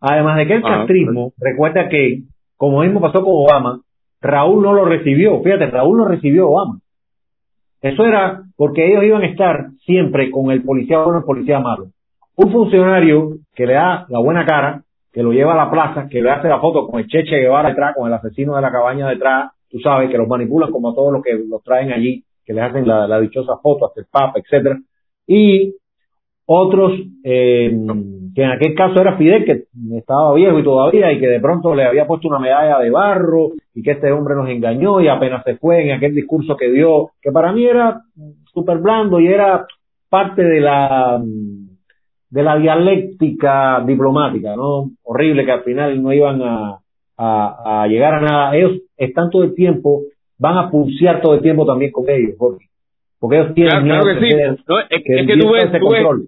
[0.00, 2.22] Además de que el Ah, castrismo, recuerda que,
[2.56, 3.80] como mismo pasó con Obama,
[4.20, 5.42] Raúl no lo recibió.
[5.42, 6.78] Fíjate, Raúl no recibió a Obama.
[7.80, 11.58] Eso era porque ellos iban a estar siempre con el policía bueno y el policía
[11.60, 11.86] malo.
[12.36, 16.22] Un funcionario que le da la buena cara, que lo lleva a la plaza, que
[16.22, 19.08] le hace la foto con el Cheche Guevara detrás, con el asesino de la cabaña
[19.08, 22.54] detrás, tú sabes, que los manipulan como a todos los que los traen allí, que
[22.54, 24.78] les hacen la, dichosa foto hasta el Papa, etcétera.
[25.26, 25.74] Y
[26.46, 27.70] otros, eh,
[28.34, 29.64] que en aquel caso era Fidel, que
[29.96, 33.50] estaba viejo y todavía, y que de pronto le había puesto una medalla de barro,
[33.74, 37.10] y que este hombre nos engañó, y apenas se fue en aquel discurso que dio,
[37.20, 38.00] que para mí era
[38.52, 39.66] súper blando y era
[40.08, 41.22] parte de la
[42.32, 44.90] de la dialéctica diplomática, ¿no?
[45.04, 46.78] Horrible que al final no iban a,
[47.18, 48.56] a, a llegar a nada.
[48.56, 50.00] Ellos están todo el tiempo,
[50.38, 52.64] van a pulsear todo el tiempo también con ellos, Jorge.
[53.20, 54.62] Porque ellos tienen Claro, claro que sí.
[54.66, 56.24] No, es, que que tú ves, se tú ves, controle.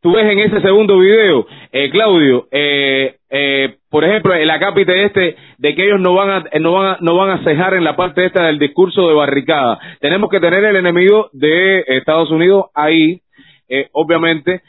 [0.00, 5.36] tú ves en ese segundo video, eh, Claudio, eh, eh, por ejemplo, el acápite este
[5.58, 7.96] de que ellos no van a no van a, no van a cejar en la
[7.96, 9.78] parte esta del discurso de barricada.
[10.00, 13.20] Tenemos que tener el enemigo de Estados Unidos ahí,
[13.68, 14.62] eh, obviamente.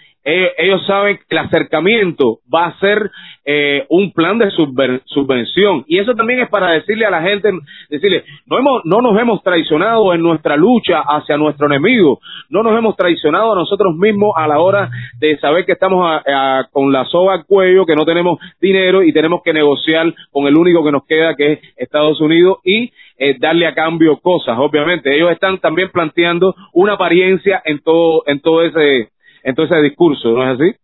[0.58, 3.10] Ellos saben que el acercamiento va a ser
[3.46, 7.50] eh, un plan de subver- subvención y eso también es para decirle a la gente,
[7.90, 12.20] decirle, no hemos, no nos hemos traicionado en nuestra lucha hacia nuestro enemigo,
[12.50, 16.68] no nos hemos traicionado a nosotros mismos a la hora de saber que estamos a-
[16.72, 20.56] con la soga al cuello, que no tenemos dinero y tenemos que negociar con el
[20.56, 25.14] único que nos queda que es Estados Unidos y eh, darle a cambio cosas, obviamente.
[25.14, 29.10] Ellos están también planteando una apariencia en todo, en todo ese,
[29.44, 30.76] en todo ese discurso, ¿no es así?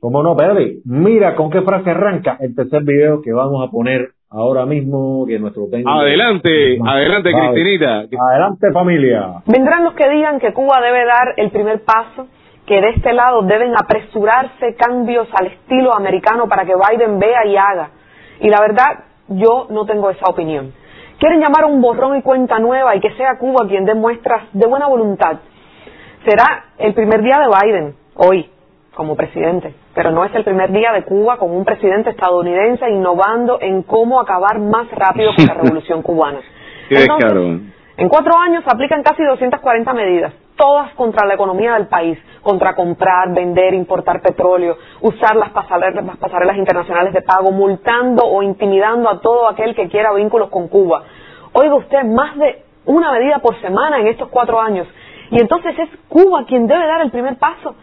[0.00, 0.60] ¿Cómo no, Pedro?
[0.84, 5.38] Mira con qué frase arranca el tercer video que vamos a poner ahora mismo, que
[5.38, 5.90] nuestro técnico...
[5.90, 7.52] Adelante, adelante, Vale.
[7.52, 8.04] Cristinita.
[8.30, 9.42] Adelante, familia.
[9.46, 12.28] Vendrán los que digan que Cuba debe dar el primer paso,
[12.66, 17.56] que de este lado deben apresurarse cambios al estilo americano para que Biden vea y
[17.56, 17.90] haga.
[18.40, 20.72] Y la verdad, yo no tengo esa opinión.
[21.18, 24.42] Quieren llamar a un borrón y cuenta nueva y que sea Cuba quien dé muestras
[24.52, 25.38] de buena voluntad.
[26.26, 28.50] Será el primer día de Biden, hoy,
[28.96, 33.58] como presidente, pero no es el primer día de Cuba con un presidente estadounidense innovando
[33.60, 36.40] en cómo acabar más rápido con la revolución cubana.
[36.88, 37.60] Qué Entonces, descaro.
[37.96, 42.74] en cuatro años se aplican casi 240 medidas, todas contra la economía del país, contra
[42.74, 49.08] comprar, vender, importar petróleo, usar las pasarelas, las pasarelas internacionales de pago, multando o intimidando
[49.08, 51.04] a todo aquel que quiera vínculos con Cuba.
[51.52, 54.88] Oiga usted, más de una medida por semana en estos cuatro años.
[55.30, 57.74] Y entonces es Cuba quien debe dar el primer paso.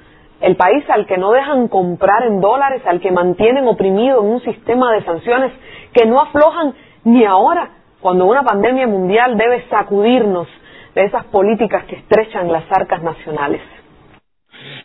[0.42, 4.42] El país al que no dejan comprar en dólares, al que mantienen oprimido en un
[4.42, 5.52] sistema de sanciones
[5.94, 6.74] que no aflojan
[7.06, 7.70] ni ahora,
[8.02, 10.48] cuando una pandemia mundial debe sacudirnos
[10.96, 13.62] de esas políticas que estrechan las arcas nacionales.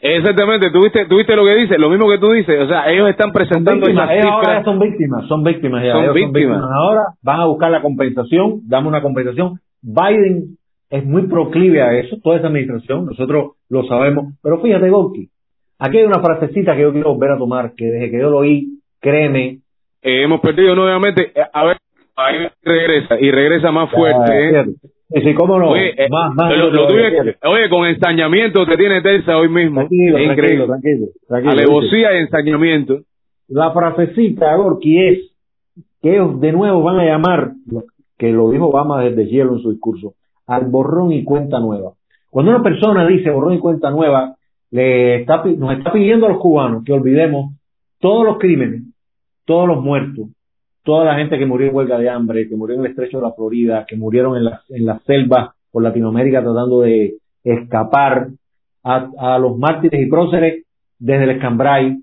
[0.01, 3.33] Exactamente, tuviste, tuviste lo que dice, lo mismo que tú dices, o sea, ellos están
[3.33, 6.63] presentando víctimas, esas ellos ahora son víctimas, son víctimas ya, Son ellos víctimas.
[6.63, 9.61] Ahora van a buscar la compensación, dame una compensación.
[9.83, 10.58] Biden
[10.91, 14.35] es muy proclive a eso, toda esa administración, nosotros lo sabemos.
[14.43, 15.29] Pero fíjate, Gorky,
[15.79, 18.39] aquí hay una frasecita que yo quiero volver a tomar, que desde que yo lo
[18.39, 19.59] oí, créeme,
[20.03, 21.77] Eh, hemos perdido nuevamente, eh, a ver,
[22.17, 24.33] ahí regresa, y regresa más fuerte.
[24.33, 24.65] ah,
[25.11, 25.35] ¿eh?
[25.35, 29.49] cómo no, Oye, eh, más, más lo, lo oye, con ensañamiento te tiene tensa hoy
[29.49, 29.81] mismo.
[29.81, 30.67] Tranquilo, Es tranquilo, increíble.
[30.67, 31.53] tranquilo, tranquilo.
[31.53, 33.01] Alevosía y ensañamiento.
[33.49, 35.19] La frasecita, Gorky, es
[36.03, 37.53] que ellos de nuevo van a llamar,
[38.19, 40.13] que lo dijo Obama desde hielo en su discurso,
[40.49, 41.93] al borrón y cuenta nueva.
[42.31, 44.35] Cuando una persona dice borrón y cuenta nueva,
[44.71, 47.55] le está, nos está pidiendo a los cubanos que olvidemos
[48.01, 48.83] todos los crímenes,
[49.45, 50.29] todos los muertos,
[50.83, 53.25] toda la gente que murió en huelga de hambre, que murió en el estrecho de
[53.25, 58.29] la Florida, que murieron en las en las selvas por Latinoamérica tratando de escapar,
[58.83, 60.65] a, a los mártires y próceres
[60.99, 61.99] desde el escambray,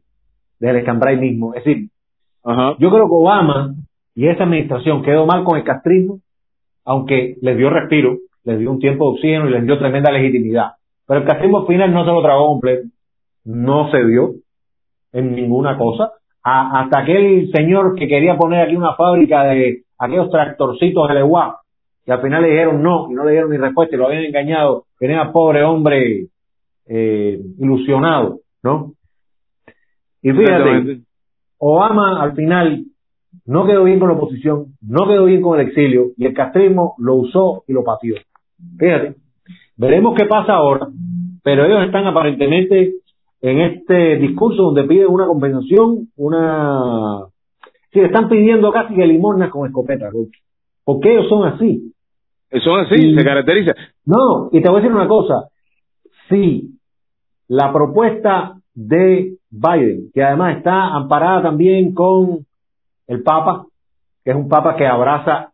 [0.60, 1.54] desde el escambray mismo.
[1.56, 1.89] Es decir,
[2.43, 2.76] Ajá.
[2.80, 3.74] yo creo que Obama
[4.14, 6.20] y esa administración quedó mal con el castrismo,
[6.86, 10.72] aunque les dio respiro, les dio un tiempo de oxígeno y les dio tremenda legitimidad.
[11.08, 12.88] Pero el castrismo al final no se lo tragó completo,
[13.46, 14.32] no se dio
[15.14, 16.12] en ninguna cosa.
[16.43, 21.58] A- hasta aquel señor que quería poner aquí una fábrica de aquellos tractorcitos de Leguá,
[22.06, 24.24] que al final le dijeron no y no le dieron ni respuesta y lo habían
[24.26, 26.28] engañado, tenía pobre hombre
[26.88, 28.91] eh, ilusionado, ¿no?
[30.22, 30.64] Y fíjate.
[31.58, 32.84] Obama al final
[33.46, 36.96] no quedó bien con la oposición, no quedó bien con el exilio y el castrismo
[37.00, 38.16] lo usó y lo pateó.
[38.78, 39.16] Fíjate,
[39.78, 40.88] veremos qué pasa ahora,
[41.43, 42.93] pero ellos están aparentemente
[43.41, 47.26] en este discurso donde piden una compensación, una...
[47.91, 50.30] Sí, están pidiendo casi que limosnas con escopeta, Ruth.
[50.84, 51.93] porque ellos son así.
[52.63, 53.74] Son así, Y- se caracteriza.
[54.05, 55.47] No, y te voy a decir una cosa.
[56.30, 56.72] Sí,
[57.47, 62.39] la propuesta de Biden, que además está amparada también con
[63.07, 63.66] el Papa,
[64.24, 65.51] que es un Papa que abraza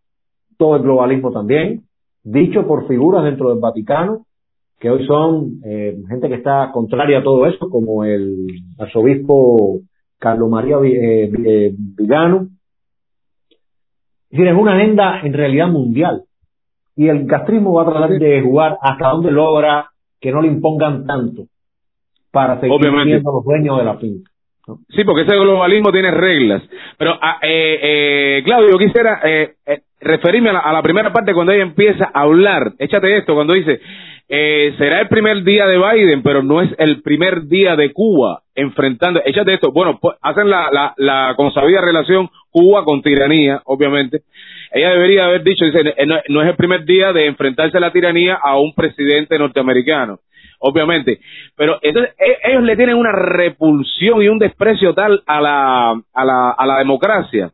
[0.57, 1.83] todo el globalismo también,
[2.23, 4.25] dicho por figuras dentro del Vaticano,
[4.79, 8.47] que hoy son eh, gente que está contraria a todo eso, como el
[8.79, 9.79] arzobispo
[10.17, 12.47] Carlos María eh, eh, Villano.
[14.29, 16.23] Es decir, es una agenda en realidad mundial
[16.95, 21.05] y el castrismo va a tratar de jugar hasta donde logra que no le impongan
[21.05, 21.45] tanto
[22.31, 23.11] para seguir Obviamente.
[23.11, 24.31] siendo los dueños de la finca.
[24.89, 26.63] Sí, porque ese globalismo tiene reglas.
[26.97, 31.13] Pero, ah, eh, eh, Claudio, yo quisiera eh, eh, referirme a la, a la primera
[31.13, 32.73] parte cuando ella empieza a hablar.
[32.79, 33.79] Échate esto, cuando dice,
[34.27, 38.41] eh, será el primer día de Biden, pero no es el primer día de Cuba
[38.55, 39.21] enfrentando.
[39.25, 39.71] Échate esto.
[39.71, 44.21] Bueno, pues, hacen la, la, la consabida relación Cuba con tiranía, obviamente.
[44.71, 47.91] Ella debería haber dicho, dice, no, no es el primer día de enfrentarse a la
[47.91, 50.19] tiranía a un presidente norteamericano
[50.61, 51.19] obviamente.
[51.57, 56.25] Pero entonces e- ellos le tienen una repulsión y un desprecio tal a la, a
[56.25, 57.51] la, a la democracia.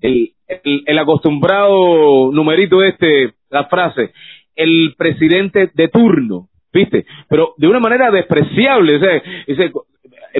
[0.00, 4.12] El, el, el acostumbrado numerito este, la frase,
[4.54, 7.06] el presidente de turno, ¿viste?
[7.28, 9.72] Pero de una manera despreciable, o sea, dice,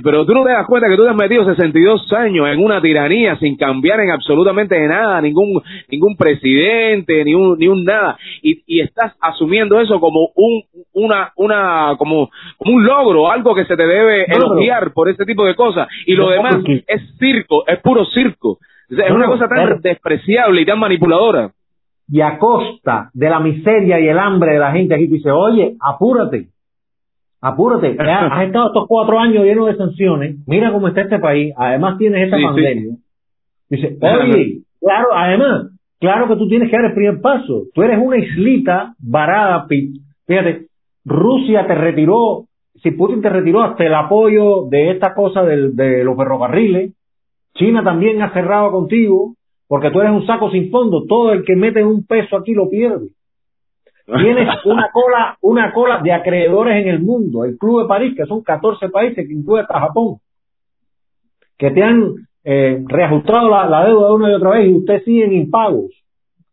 [0.02, 2.80] pero tú no te das cuenta que tú te has metido 62 años en una
[2.80, 8.62] tiranía sin cambiar en absolutamente nada, ningún ningún presidente, ni un ni un nada y,
[8.66, 13.76] y estás asumiendo eso como un una una como, como un logro, algo que se
[13.76, 16.56] te debe elogiar por ese tipo de cosas y lo demás
[16.86, 18.58] es circo, es puro circo.
[18.90, 21.50] Es No, una cosa tan despreciable y tan manipuladora.
[22.10, 25.32] Y a costa de la miseria y el hambre de la gente aquí, tú dices,
[25.34, 26.48] oye, apúrate,
[27.40, 31.98] apúrate, has estado estos cuatro años llenos de sanciones, mira cómo está este país, además
[31.98, 32.42] tienes Sí, sí.
[32.44, 32.94] pandemia.
[33.70, 35.66] Dice, oye, claro, además,
[36.00, 37.64] claro que tú tienes que dar el primer paso.
[37.74, 39.66] Tú eres una islita varada,
[40.26, 40.66] fíjate,
[41.04, 42.44] Rusia te retiró,
[42.82, 46.92] si Putin te retiró hasta el apoyo de esta cosa del- de los ferrocarriles,
[47.58, 49.34] China también ha cerrado contigo,
[49.66, 52.70] porque tú eres un saco sin fondo, todo el que mete un peso aquí lo
[52.70, 53.08] pierde.
[54.06, 58.26] Tienes una cola, una cola de acreedores en el mundo, el Club de París, que
[58.26, 60.18] son 14 países, que incluye hasta Japón,
[61.58, 65.24] que te han eh, reajustado la, la deuda una y otra vez y usted sigue
[65.24, 65.90] en impagos.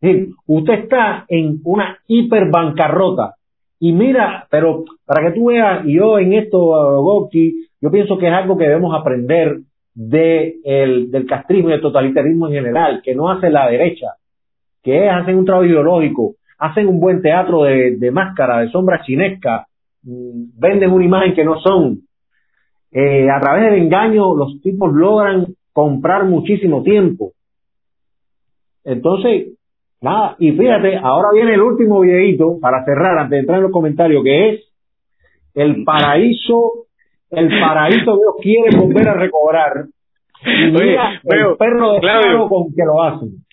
[0.02, 3.36] Es decir, usted está en una hiperbancarrota.
[3.80, 8.28] Y mira, pero para que tú veas, y yo en esto, Gorky, yo pienso que
[8.28, 9.60] es algo que debemos aprender
[9.96, 14.08] de el, del castrismo y del totalitarismo en general, que no hace la derecha,
[14.84, 19.66] que hacen un trabajo ideológico, hacen un buen teatro de, de máscara, de sombra chinesca,
[20.04, 22.02] mm, venden una imagen que no son.
[22.92, 27.32] Eh, a través del engaño los tipos logran comprar muchísimo tiempo.
[28.84, 29.58] Entonces,
[30.02, 33.72] nada, y fíjate, ahora viene el último videito para cerrar antes de entrar en los
[33.72, 34.62] comentarios, que es
[35.56, 36.85] el paraíso,
[37.36, 39.86] el paraíso Dios quiere volver a recobrar.
[40.46, 42.48] Y mira Oye, veo, el perro de Claudio.
[42.48, 43.46] Con que lo hacen.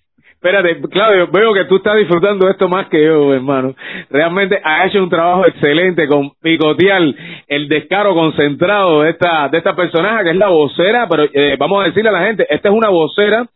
[0.43, 3.77] Espérate, Claudio, veo que tú estás disfrutando esto más que yo, hermano.
[4.11, 7.01] Realmente ha hecho un trabajo excelente con picotear
[7.47, 11.81] el descaro concentrado de esta de esta personaje que es la vocera, pero eh, vamos
[11.81, 13.47] a decirle a la gente, esta es una vocera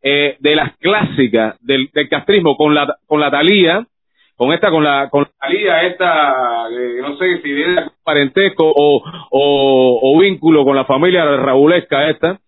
[0.00, 3.84] eh, de las clásicas del, del castrismo con la con la Talía,
[4.38, 9.02] con esta con la con la Talía esta eh, no sé si viene parentesco o,
[9.30, 12.38] o, o vínculo con la familia raulesca esta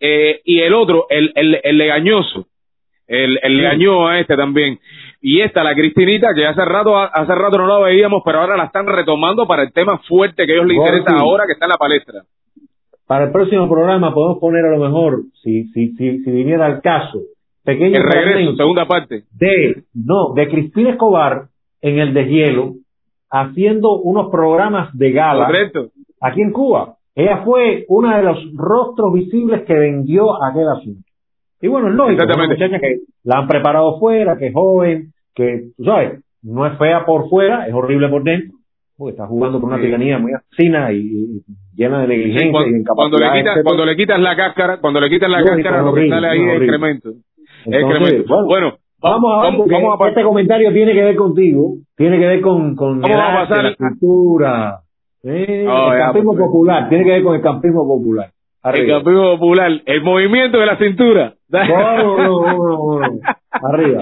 [0.00, 2.46] eh, y el otro el el, el legañoso
[3.12, 4.78] el, el legañó a este también.
[5.20, 8.64] Y esta, la Cristinita, que hace rato, hace rato no la veíamos, pero ahora la
[8.64, 11.70] están retomando para el tema fuerte que a ellos les interesa ahora que está en
[11.70, 12.22] la palestra.
[13.06, 16.80] Para el próximo programa podemos poner a lo mejor, si, si, si, si viniera al
[16.80, 17.20] caso,
[17.64, 19.24] pequeño El regreso, segunda parte.
[19.32, 21.44] de, no, de Cristina Escobar
[21.80, 22.74] en el deshielo,
[23.30, 25.90] haciendo unos programas de gala Correcto.
[26.20, 26.94] aquí en Cuba.
[27.14, 31.02] Ella fue uno de los rostros visibles que vendió aquel asunto.
[31.60, 35.68] Y bueno, es lógico, una muchacha que la han preparado fuera, que es joven, que,
[35.76, 38.56] tú sabes, no es fea por fuera, es horrible por dentro,
[38.96, 41.42] porque está jugando por una tiranía muy asesina y, y
[41.76, 43.18] llena de negligencia Sí, y cuando, le incapacidad.
[43.18, 43.62] quitas, etcétera.
[43.64, 46.56] cuando le quitas la cáscara, cuando le quitas la cáscara, lo que sale ahí es
[46.62, 47.10] excremento.
[47.66, 50.08] Es Entonces, bueno, Bueno, Vamos a ver, vamos, porque vamos a pasar.
[50.10, 54.78] este comentario tiene que ver contigo, tiene que ver con, con Vamos la a- cultura,
[55.24, 56.44] eh, Oh, el ya, campismo pues.
[56.46, 58.30] popular, tiene que ver con el campismo popular.
[58.64, 61.32] El campeón popular, el movimiento de la cintura.
[61.48, 63.00] No, no.
[63.50, 64.00] Arriba.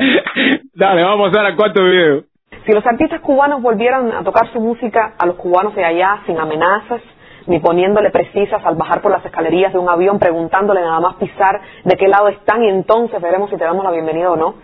[0.75, 2.25] Dale, vamos a pasar al cuarto video.
[2.67, 6.37] Si los artistas cubanos volvieran a tocar su música a los cubanos de allá sin
[6.39, 7.01] amenazas,
[7.51, 11.61] ni poniéndole precisas al bajar por las escalerías de un avión, preguntándole nada más pisar
[11.85, 14.55] de qué lado están y entonces veremos si te damos la bienvenida o no.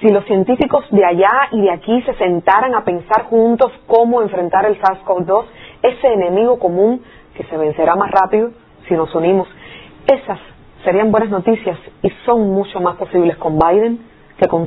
[0.00, 4.64] Si los científicos de allá y de aquí se sentaran a pensar juntos cómo enfrentar
[4.64, 5.44] el SARS-CoV-2,
[5.82, 7.02] ese enemigo común
[7.36, 8.52] que se vencerá más rápido
[8.88, 9.46] si nos unimos,
[10.06, 10.38] esas
[10.82, 13.98] serían buenas noticias y son mucho más posibles con Biden
[14.38, 14.66] que con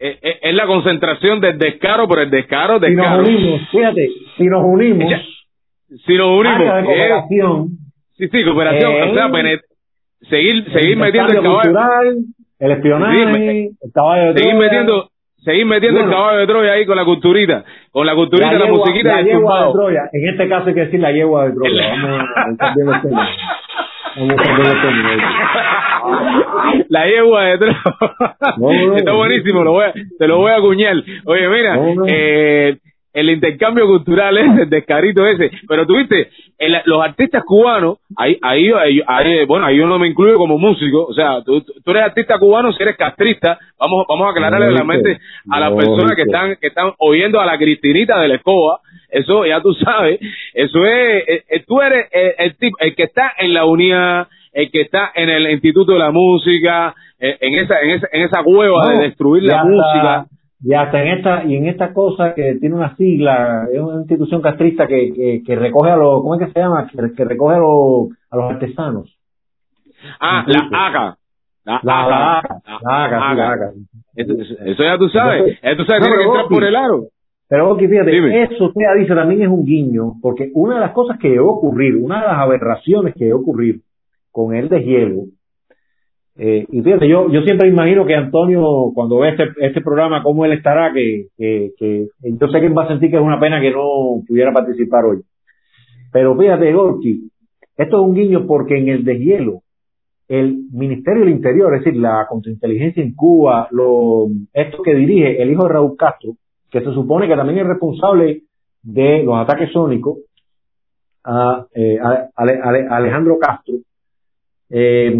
[0.00, 3.22] Eh, eh, es la concentración del descaro, pero el descaro, Si nos descaro.
[3.22, 5.37] unimos, fíjate, si nos unimos,
[6.06, 7.68] Si nos unimos, de eh, cooperación,
[8.16, 9.10] sí, sí, cooperación, Eh.
[9.10, 9.62] o sea, penet-
[10.28, 12.16] seguir, seguir el metiendo el caballo, cultural,
[12.60, 15.08] el espionaje, Sí, el caballo de seguir Troya, metiendo,
[15.38, 16.12] seguir metiendo Bueno.
[16.12, 19.16] el caballo de Troya ahí con la culturita, con la culturita, la, yegua- musiquita la
[19.16, 19.72] y el yegua de.
[19.72, 20.00] Troya.
[20.12, 21.88] En este caso hay que decir la yegua de Troya.
[22.02, 23.28] Vamos a cambiar el tema.
[24.16, 25.20] Vamos a cambiar el tema.
[26.88, 27.78] La yegua de Troya.
[28.58, 30.96] No, no, Está buenísimo, lo voy a, te lo voy a acuñar.
[31.24, 32.04] Oye, mira, no.
[32.06, 32.76] eh,
[33.12, 36.30] el intercambio cultural ese, el descarito ese, pero tuviste,
[36.84, 38.70] los artistas cubanos, ahí, ahí,
[39.06, 42.38] ahí, bueno, ahí yo no me incluyo como músico, o sea, tú, tú eres artista
[42.38, 45.18] cubano si eres castrista, vamos, vamos a aclararle la mente
[45.50, 48.80] a las personas que están, que están oyendo a la Cristinita de la escoba,
[49.10, 50.20] eso ya tú sabes,
[50.52, 54.28] eso es, eh, eh, tú eres el, el tipo, el que está en la unidad,
[54.52, 58.22] el que está en el Instituto de la Música, eh, en esa, en esa, en
[58.22, 60.26] esa cueva No, de destruir la música.
[60.60, 64.42] Y hasta en esta, y en esta cosa que tiene una sigla, es una institución
[64.42, 66.88] castrista que, que, que recoge a los, ¿cómo es que se llama?
[66.88, 69.16] Que, que recoge a los, a los artesanos.
[70.20, 70.68] Ah, Incluso.
[70.70, 71.16] la ACA.
[71.64, 72.08] La, La, ACA.
[72.08, 73.70] la ACA, la ACA, sí, la ACA.
[74.16, 75.58] Eso, eso- eso ya tú sabes.
[75.62, 77.04] Eso tú sabes, no, tiene que entrar por el aro.
[77.48, 78.42] Pero Oki, fíjate, Dime.
[78.42, 81.96] eso usted dice también es un guiño, porque una de las cosas que debe ocurrir,
[81.96, 83.80] una de las aberraciones que debe ocurrir
[84.32, 85.22] con el deshielo,
[86.38, 90.44] eh, y fíjate, yo, yo siempre imagino que Antonio, cuando ve este, este programa, cómo
[90.44, 93.40] él estará, que, que, que yo sé que él va a sentir que es una
[93.40, 95.22] pena que no pudiera participar hoy.
[96.12, 97.28] Pero fíjate, Gorky,
[97.76, 99.62] esto es un guiño porque en el deshielo,
[100.28, 105.50] el Ministerio del Interior, es decir, la contrainteligencia en Cuba, lo, esto que dirige el
[105.50, 106.32] hijo de Raúl Castro,
[106.70, 108.42] que se supone que también es responsable
[108.82, 110.18] de los ataques sónicos
[111.24, 113.74] a, eh, a- Ale- Ale- Alejandro Castro,
[114.70, 115.14] eh,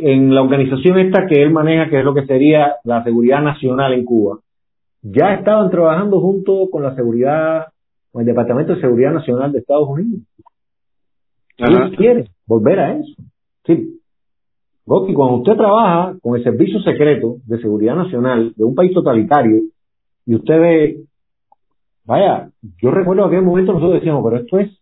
[0.00, 3.92] en la organización esta que él maneja, que es lo que sería la seguridad nacional
[3.92, 4.38] en Cuba,
[5.02, 7.66] ya estaban trabajando junto con la seguridad,
[8.10, 10.22] con el Departamento de Seguridad Nacional de Estados Unidos.
[11.58, 13.22] Ellos quieren volver a eso.
[13.64, 14.00] Sí.
[14.84, 19.62] Goki, cuando usted trabaja con el Servicio Secreto de Seguridad Nacional de un país totalitario
[20.26, 21.00] y usted ve,
[22.04, 22.50] vaya,
[22.82, 24.80] yo recuerdo aquel momento nosotros decíamos, pero esto es,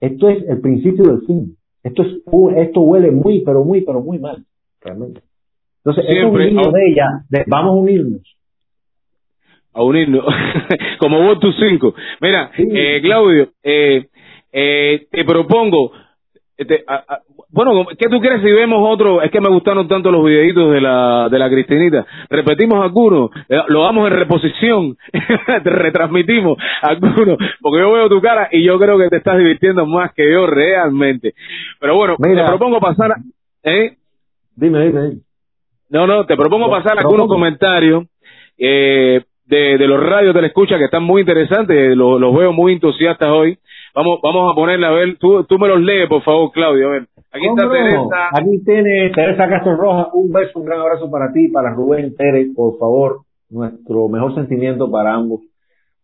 [0.00, 1.56] esto es el principio del fin.
[1.82, 2.18] Esto es,
[2.56, 4.44] esto huele muy, pero muy, pero muy mal,
[4.80, 5.22] realmente.
[5.78, 6.72] Entonces, esto es un Siempre, ah.
[6.72, 8.36] de ella, de vamos a unirnos.
[9.72, 10.24] a unirnos,
[10.98, 11.94] como vos tus cinco.
[12.20, 14.08] Mira, eh, Claudio, eh,
[14.52, 15.92] eh, te propongo,
[16.60, 17.20] este, a- a-
[17.52, 19.22] bueno, ¿qué tú crees si vemos otro?
[19.22, 22.06] Es que me gustaron tanto los videitos de la, de la Cristinita.
[22.28, 24.96] Repetimos algunos, eh, lo damos en reposición,
[25.64, 29.84] te retransmitimos algunos, porque yo veo tu cara y yo creo que te estás divirtiendo
[29.86, 31.34] más que yo realmente.
[31.80, 32.42] Pero bueno, Mira.
[32.44, 33.16] te propongo pasar, a-
[33.64, 33.96] ¿eh?
[34.54, 35.20] Dime, dime, dime.
[35.88, 37.34] No, no, te propongo No, pasar no, algunos ¿cómo?
[37.34, 38.04] comentarios
[38.58, 42.52] eh, de, de los radios de la escucha que están muy interesantes, los, los veo
[42.52, 43.58] muy entusiastas hoy.
[43.94, 46.88] Vamos, vamos a ponerle a ver, tú, tú me los lees, por favor, Claudio.
[46.88, 47.68] A ver, aquí está.
[47.68, 48.28] Teresa.
[48.32, 50.08] Aquí tiene Teresa Castro Roja.
[50.14, 53.20] Un beso, un gran abrazo para ti, para Rubén Tere, por favor.
[53.50, 55.40] Nuestro mejor sentimiento para ambos.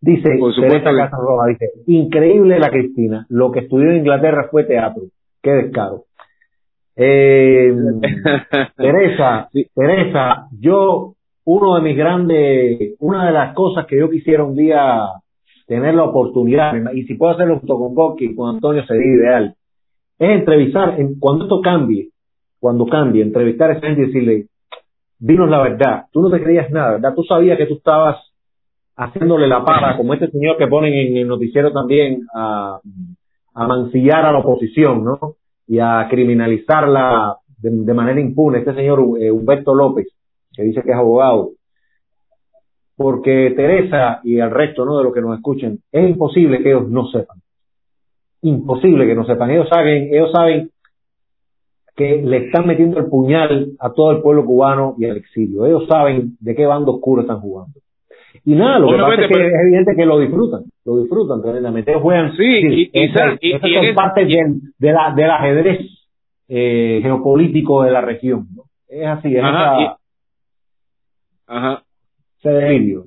[0.00, 0.28] Dice
[0.60, 3.26] Teresa Castro Roja, dice, increíble la Cristina.
[3.28, 5.02] Lo que estudió en Inglaterra fue teatro.
[5.42, 6.04] Qué descaro.
[6.96, 7.72] Eh,
[8.76, 9.66] Teresa, Sí.
[9.74, 11.12] Teresa, yo,
[11.44, 15.02] uno de mis grandes, una de las cosas que yo quisiera un día
[15.66, 19.54] tener la oportunidad, y si puedo hacerlo junto con Goki, con Antonio sería ideal,
[20.18, 22.10] es entrevistar, en, cuando esto cambie,
[22.58, 24.46] cuando cambie, entrevistar a esa gente y decirle,
[25.18, 27.14] dinos la verdad, tú no te creías nada, ¿verdad?
[27.14, 28.16] Tú sabías que tú estabas
[28.96, 32.80] haciéndole la para, como este señor que ponen en el noticiero también, a,
[33.54, 35.18] mancillar a la oposición, ¿no?
[35.66, 40.06] Y a criminalizarla de, de manera impune, este señor eh, Humberto López,
[40.52, 41.50] que dice que es abogado.
[42.96, 44.96] Porque Teresa y el resto, ¿no?
[44.98, 47.38] De los que nos escuchen, es imposible que ellos no sepan.
[48.42, 49.50] Imposible que no sepan.
[49.50, 50.70] Ellos saben, ellos saben
[51.94, 55.66] que le están metiendo el puñal a todo el pueblo cubano y al exilio.
[55.66, 57.78] Ellos saben de qué bando oscuro están jugando.
[58.44, 61.42] Y nada, lo que pasa es que pero- es evidente que lo disfrutan, lo disfrutan
[61.42, 61.90] tremendamente.
[61.90, 65.30] Ellos juegan, Sí, y- y esa- sa- y- son en esa- del, de la, del
[65.30, 65.80] ajedrez
[66.48, 68.46] eh, geopolítico de la región.
[68.54, 68.62] ¿no?
[68.88, 69.96] Es así, es Ajá, esa-
[71.48, 71.82] Ajá.
[72.38, 73.04] Ese delirio.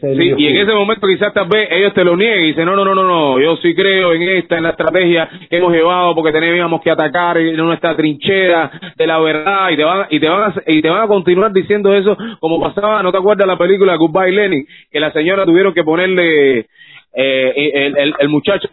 [0.00, 2.74] Sí, y en ese momento quizás tal vez ellos te lo nieguen y dicen, no,
[2.74, 6.14] no, no, no, no, yo sí creo en esta, en la estrategia que hemos llevado
[6.14, 10.28] porque teníamos que atacar en nuestra trinchera de la verdad y te van, y te
[10.28, 13.58] van a, y te van a continuar diciendo eso como pasaba, ¿no te acuerdas la
[13.58, 14.66] película Goodbye Lenin?
[14.90, 18.68] Que la señora tuvieron que ponerle, eh, el, el, el muchacho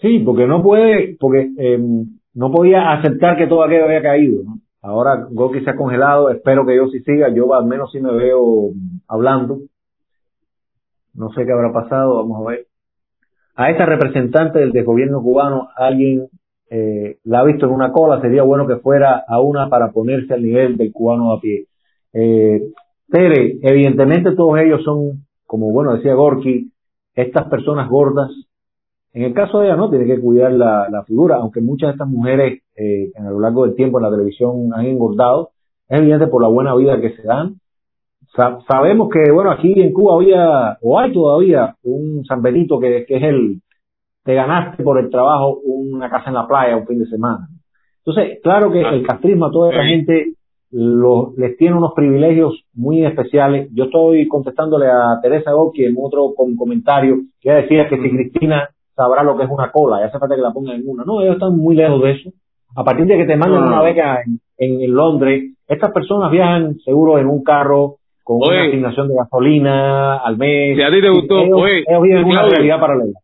[0.00, 1.78] Sí, porque no puede, porque eh,
[2.34, 4.42] no podía aceptar que todo aquello había caído.
[4.44, 4.58] ¿no?
[4.82, 8.12] Ahora Goki se ha congelado, espero que yo sí siga, yo al menos sí me
[8.12, 8.70] veo
[9.08, 9.58] hablando.
[11.14, 12.66] No sé qué habrá pasado, vamos a ver.
[13.56, 16.28] A esta representante del desgobierno cubano, alguien
[16.70, 20.32] eh, la ha visto en una cola, sería bueno que fuera a una para ponerse
[20.32, 21.66] al nivel del cubano a pie.
[22.12, 22.62] Eh,
[23.12, 26.72] evidentemente todos ellos son, como bueno decía Gorky,
[27.14, 28.30] estas personas gordas
[29.12, 31.92] en el caso de ella, no, tiene que cuidar la, la figura, aunque muchas de
[31.92, 35.50] estas mujeres eh, a lo largo del tiempo en la televisión han engordado,
[35.88, 37.56] es evidente por la buena vida que se dan.
[38.34, 43.04] Sa- sabemos que, bueno, aquí en Cuba había, o hay todavía, un San Benito que,
[43.06, 43.60] que es el,
[44.24, 47.48] te ganaste por el trabajo una casa en la playa un fin de semana.
[48.04, 50.32] Entonces, claro que el castrismo a toda esta gente
[50.72, 53.68] los, les tiene unos privilegios muy especiales.
[53.74, 58.68] Yo estoy contestándole a Teresa Goki en otro com- comentario que decía que si Cristina
[58.94, 61.04] sabrá lo que es una cola, ya hace falta que la pongan en una.
[61.04, 62.30] No, ellos están muy lejos de eso.
[62.76, 63.82] A partir de que te mandan una no.
[63.82, 64.22] beca
[64.58, 68.58] en, en- Londres, estas personas viajan seguro en un carro con Oye.
[68.60, 70.76] una asignación de gasolina al mes.
[70.76, 73.18] Si a ti te gustó, ellos, oye, ellos viven una realidad paralela.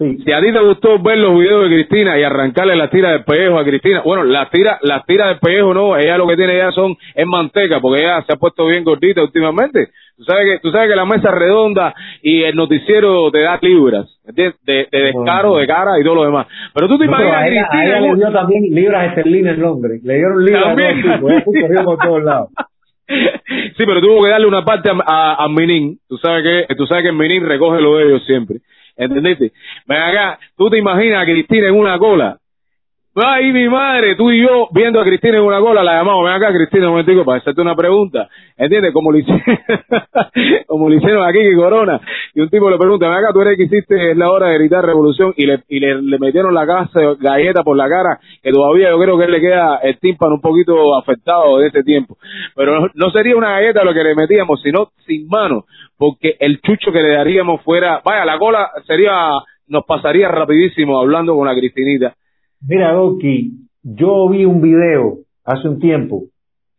[0.00, 0.16] Sí.
[0.24, 3.18] Si a ti te gustó ver los videos de Cristina y arrancarle las tiras de
[3.20, 6.56] pellejo a Cristina, bueno, las tiras las tiras de pellejo no, ella lo que tiene
[6.56, 9.88] ya son es manteca, porque ella se ha puesto bien gordita últimamente.
[10.16, 14.06] Tú sabes que tú sabes que la mesa redonda y el noticiero te da libras,
[14.26, 14.58] ¿entiendes?
[14.64, 16.46] De, de descaro, de cara y todo lo demás.
[16.72, 17.48] Pero tú te No, imaginas a
[17.84, 20.00] ella, a le dio también libras esterlinas en Londres.
[20.02, 21.20] Le dieron libras También.
[21.20, 22.48] corrió por todos lados.
[23.06, 25.98] Sí, pero tuvo que darle una parte a, a, a Minin.
[26.08, 28.58] Tú sabes que tú sabes que Minin recoge lo de ellos siempre.
[28.96, 29.52] ¿Entendiste?
[29.86, 32.39] Ven acá, tú te imaginas a Cristina en una cola.
[33.12, 36.32] Ay, mi madre, tú y yo viendo a Cristina en una cola, la llamamos, ven
[36.32, 38.28] acá, Cristina, un momentico, para hacerte una pregunta.
[38.56, 38.92] ¿Entiendes?
[38.92, 39.42] Como lo hicieron,
[40.68, 42.00] como lo hicieron aquí que Corona.
[42.34, 44.86] Y un tipo le pregunta, ven acá, tú eres que hiciste la hora de gritar
[44.86, 48.98] revolución y le, y le, metieron la casa galleta por la cara, que todavía yo
[49.00, 52.16] creo que le queda el tímpano un poquito afectado de ese tiempo.
[52.54, 55.64] Pero no, no sería una galleta lo que le metíamos, sino sin mano,
[55.98, 59.30] porque el chucho que le daríamos fuera, vaya, la cola sería,
[59.66, 62.14] nos pasaría rapidísimo hablando con la Cristinita.
[62.66, 63.52] Mira, Goki,
[63.82, 66.24] yo vi un video hace un tiempo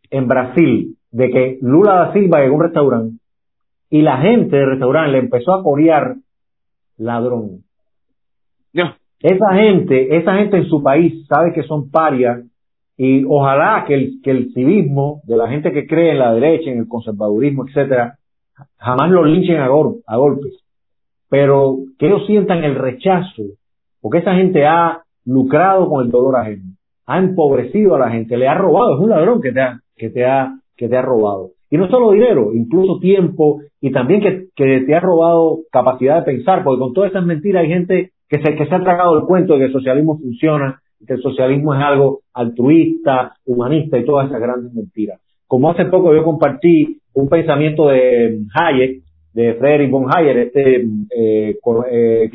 [0.10, 3.18] en Brasil de que Lula da Silva llegó a un restaurante
[3.90, 6.16] y la gente del restaurante le empezó a corear
[6.98, 7.64] ladrón.
[8.74, 8.94] No.
[9.20, 12.42] Esa gente, esa gente en su país sabe que son parias
[12.98, 16.70] Y ojalá que el, que el civismo de la gente que cree en la derecha,
[16.70, 18.18] en el conservadurismo, etcétera,
[18.78, 20.54] jamás lo linchen a, gol- a golpes.
[21.30, 23.44] Pero que ellos sientan el rechazo,
[24.02, 28.48] porque esa gente ha lucrado con el dolor ajeno, ha empobrecido a la gente, le
[28.48, 31.52] ha robado, es un ladrón que te ha, que te ha, que te ha robado.
[31.70, 36.24] Y no solo dinero, incluso tiempo, y también que, que te ha robado capacidad de
[36.34, 39.26] pensar, porque con todas esas mentiras hay gente que se, que se ha tragado el
[39.26, 44.28] cuento de que el socialismo funciona, que el socialismo es algo altruista, humanista y todas
[44.28, 45.20] esas grandes mentiras.
[45.48, 49.04] Como hace poco yo compartí un pensamiento de Hayek,
[49.34, 51.58] de Friedrich von Hayek, este eh,
[51.90, 52.30] eh,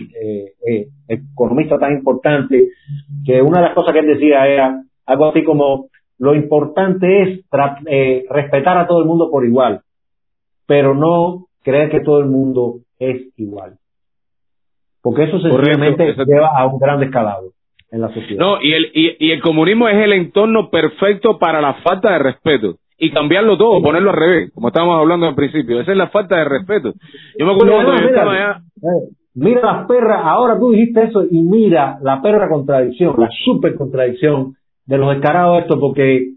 [0.67, 2.69] eh, economista tan importante,
[3.25, 5.89] que una de las cosas que él decía era algo así como
[6.19, 7.41] lo importante es
[7.87, 9.83] eh, respetar a todo el mundo por igual,
[10.67, 13.75] pero no creer que todo el mundo es igual.
[15.03, 16.33] Porque eso sencillamente exacto.
[16.33, 17.51] lleva a un gran descalabro
[17.91, 18.41] en la sociedad.
[18.41, 22.19] No, y el, y, y el comunismo es el entorno perfecto para la falta de
[22.19, 22.77] respeto.
[22.99, 25.81] Y cambiarlo todo, ponerlo al revés, como estábamos hablando al principio.
[25.81, 26.95] Esa es la falta de respeto.
[27.39, 28.61] Yo me acuerdo Mira, cuando yo mira, estaba allá.
[28.83, 33.75] eh, mira las perras, ahora tú dijiste eso y mira la perra contradicción, la super
[33.75, 34.55] contradicción
[34.87, 36.31] de los descarados estos, porque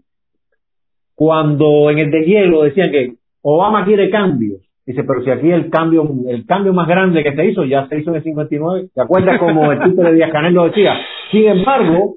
[1.14, 5.70] cuando en el de hielo decían que Obama quiere cambios, dice, pero si aquí el
[5.70, 9.00] cambio, el cambio más grande que se hizo ya se hizo en el 59, ¿te
[9.00, 10.94] acuerdas como el tipo de Díaz Canel lo decía?
[11.30, 12.14] Sin embargo,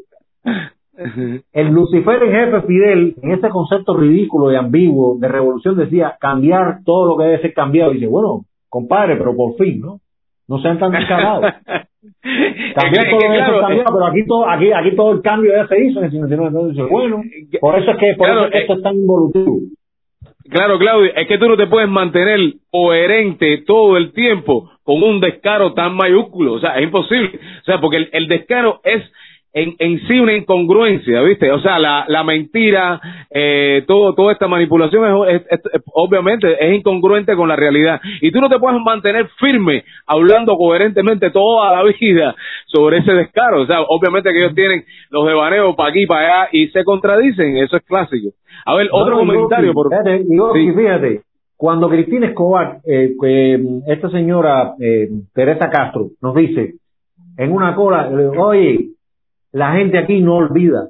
[0.96, 6.84] el Lucifer en jefe Fidel, en ese concepto ridículo y ambiguo de revolución, decía cambiar
[6.86, 7.92] todo lo que debe ser cambiado.
[7.92, 10.00] Y dice, bueno, compadre, pero por fin, ¿no?
[10.48, 11.54] No sean tan descarados.
[12.76, 15.52] Cambiar todo lo que claro, se cambió, pero aquí todo, aquí, aquí todo el cambio
[15.56, 16.48] ya se hizo en el 59.
[16.48, 17.22] Entonces dice, bueno,
[17.62, 19.60] por eso es que, por Claro, eso es que eh, esto es tan involutivo.
[20.50, 22.40] Claro, Claudio, es que tú no te puedes mantener
[22.70, 26.54] coherente todo el tiempo con un descaro tan mayúsculo.
[26.54, 27.40] O sea, es imposible.
[27.62, 29.02] O sea, porque el, el descaro es
[29.54, 31.52] en, en sí una incongruencia, ¿viste?
[31.52, 33.00] O sea, la, la mentira,
[33.30, 38.02] eh, todo, toda esta manipulación es, es- es- obviamente es incongruente con la realidad.
[38.22, 42.36] Y tú no te puedes mantener firme hablando coherentemente toda la vida
[42.66, 43.62] sobre ese descaro.
[43.62, 47.58] O sea, obviamente que ellos tienen los devaneos para aquí para allá y se contradicen.
[47.58, 48.30] Eso es clásico.
[48.66, 49.72] A ver, otro No, comentario.
[49.74, 49.90] Por...
[50.54, 50.72] Sí.
[50.76, 51.22] fíjate,
[51.58, 53.14] cuando Cristina Escobar, eh,
[53.60, 56.74] mm, esta señora eh, Teresa Castro, nos dice
[57.38, 58.90] en una cola, oye,
[59.54, 60.90] la gente aquí no olvida.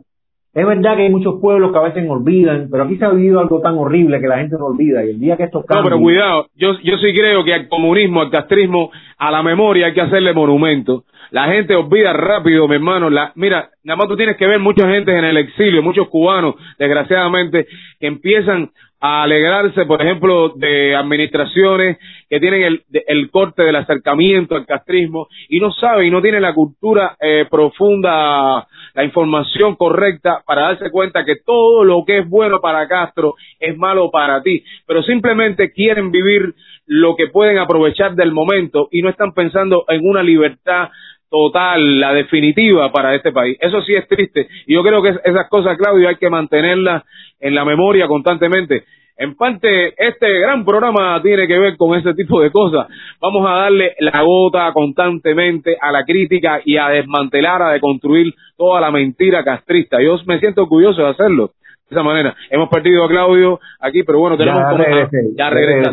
[0.54, 3.40] Es verdad que hay muchos pueblos que a veces olvidan, pero aquí se ha vivido
[3.40, 5.04] algo tan horrible que la gente no olvida.
[5.04, 7.68] Y el día que esto No, cambie, pero cuidado, yo, yo sí creo que al
[7.68, 11.06] comunismo, al castrismo, a la memoria hay que hacerle monumento.
[11.32, 13.10] La gente olvida rápido, mi hermano.
[13.10, 16.54] La, mira, nada más tú tienes que ver mucha gente en el exilio, muchos cubanos,
[16.78, 17.66] desgraciadamente,
[18.00, 18.70] que empiezan
[19.06, 21.98] a alegrarse, por ejemplo, de administraciones
[22.30, 26.42] que tienen el, el corte del acercamiento al castrismo y no saben y no tienen
[26.42, 32.30] la cultura eh, profunda, la información correcta para darse cuenta que todo lo que es
[32.30, 36.54] bueno para Castro es malo para ti, pero simplemente quieren vivir
[36.86, 40.92] lo que pueden aprovechar del momento y no están pensando en una libertad
[41.34, 43.58] total, la definitiva para este país.
[43.60, 44.48] Eso sí es triste.
[44.68, 47.02] Y yo creo que es- esas cosas, Claudio, hay que mantenerlas
[47.40, 48.84] en la memoria constantemente.
[49.18, 52.86] En parte, este gran programa tiene que ver con ese tipo de cosas.
[53.20, 58.80] Vamos a darle la gota constantemente a la crítica y a desmantelar, a deconstruir toda
[58.80, 60.00] la mentira castrista.
[60.02, 61.48] Yo me siento orgulloso de hacerlo
[61.90, 62.36] de esa manera.
[62.52, 65.90] Hemos perdido a Claudio aquí, pero bueno, tenemos ya como- regresé, ya regresé.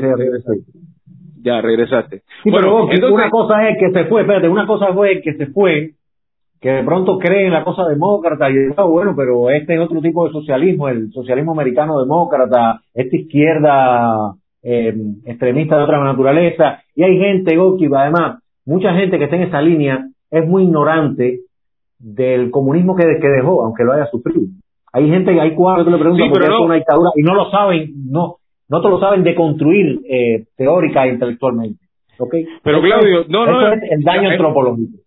[1.42, 2.22] Ya regresaste.
[2.42, 5.34] Sí, bueno, pero entonces, una cosa es que se fue, espérate, una cosa fue que
[5.34, 5.90] se fue,
[6.60, 10.00] que de pronto cree en la cosa demócrata y ah, bueno, pero este es otro
[10.00, 17.02] tipo de socialismo, el socialismo americano demócrata, esta izquierda eh, extremista de otra naturaleza, y
[17.02, 21.40] hay gente, Goki, además, mucha gente que está en esa línea es muy ignorante
[21.98, 24.46] del comunismo que, que dejó, aunque lo haya sufrido.
[24.92, 26.64] Hay gente, hay cubanos que le preguntan Sí, por qué no.
[26.64, 28.36] una dictadura y no lo saben, no,
[28.70, 31.84] no te lo saben deconstruir eh, teórica e intelectualmente.
[32.18, 32.34] ¿ok?
[32.62, 34.98] Pero, Claudio, no, no, eso es el daño eh, antropológico.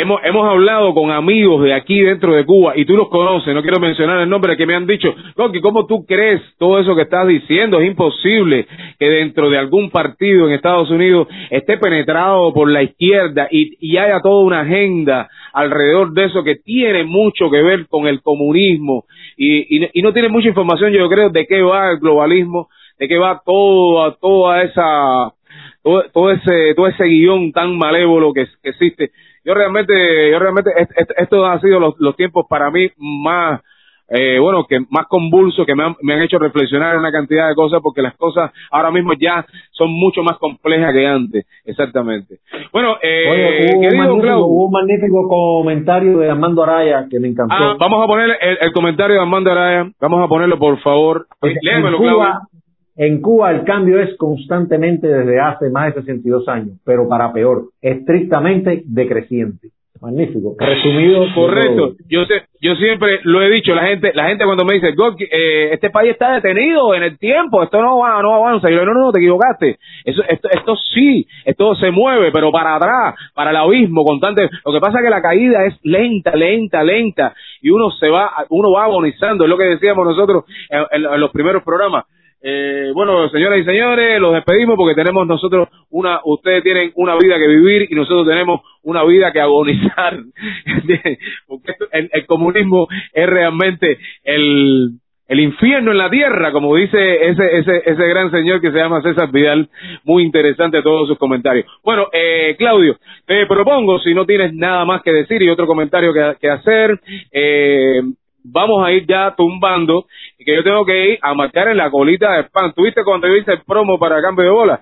[0.00, 3.62] Hemos, hemos hablado con amigos de aquí dentro de Cuba y tú los conoces, no
[3.62, 7.02] quiero mencionar el nombre que me han dicho, Coqui, ¿cómo tú crees todo eso que
[7.02, 7.80] estás diciendo?
[7.80, 8.66] Es imposible
[8.98, 13.98] que dentro de algún partido en Estados Unidos esté penetrado por la izquierda y, y
[13.98, 19.04] haya toda una agenda alrededor de eso que tiene mucho que ver con el comunismo
[19.36, 23.08] y, y, y no tiene mucha información, yo creo, de qué va el globalismo, de
[23.08, 25.34] qué va toda, toda esa
[25.82, 29.10] todo, todo ese todo ese guion tan malévolo que, que existe
[29.44, 33.60] yo realmente yo realmente est- est- esto ha sido los, los tiempos para mí más
[34.12, 37.48] eh, bueno, que más convulsos, que me han, me han hecho reflexionar en una cantidad
[37.48, 42.38] de cosas, porque las cosas ahora mismo ya son mucho más complejas que antes, exactamente.
[42.72, 47.06] Bueno, eh, Oye, hubo, un querido magnífico, Clau, hubo un magnífico comentario de Armando Araya
[47.08, 47.54] que me encantó.
[47.56, 51.26] ah, vamos a poner el, el comentario de Armando Araya, vamos a ponerlo por favor.
[51.38, 52.34] Porque Eh, léemelo, Claudio.
[52.96, 57.64] En Cuba el cambio es constantemente desde hace más de 62 años, pero para peor,
[57.80, 59.68] estrictamente decreciente.
[60.02, 60.56] Magnífico.
[60.58, 61.26] Resumido.
[61.34, 61.92] Correcto.
[62.08, 65.24] Yo sé, yo siempre lo he dicho, la gente, la gente cuando me dice, "Gorky,
[65.24, 68.70] eh, este país está detenido en el tiempo, esto no va, no avanza.
[68.70, 69.76] Y yo, no, no, no, te equivocaste.
[70.06, 74.48] Eso, esto, esto sí, esto se mueve, pero para atrás, para el abismo constante.
[74.64, 78.30] Lo que pasa es que la caída es lenta, lenta, lenta, y uno se va,
[78.48, 82.04] uno va agonizando, es lo que decíamos nosotros en, en- en los primeros programas.
[82.42, 87.38] Eh, bueno, señoras y señores, los despedimos porque tenemos nosotros una, ustedes tienen una vida
[87.38, 90.18] que vivir y nosotros tenemos una vida que agonizar.
[91.46, 97.82] porque el comunismo es realmente el, el infierno en la tierra, como dice ese, ese,
[97.86, 99.68] ese gran señor que se llama César Vidal.
[100.02, 101.66] Muy interesante todos sus comentarios.
[101.84, 106.12] Bueno, eh, Claudio, te propongo, si no tienes nada más que decir y otro comentario
[106.12, 106.98] que, que hacer,
[107.30, 108.02] eh,
[108.44, 110.06] vamos a ir ya tumbando
[110.38, 112.72] y que yo tengo que ir a marcar en la colita de spam.
[112.72, 114.80] ¿Tuviste cuando yo hice el promo para cambio de bola?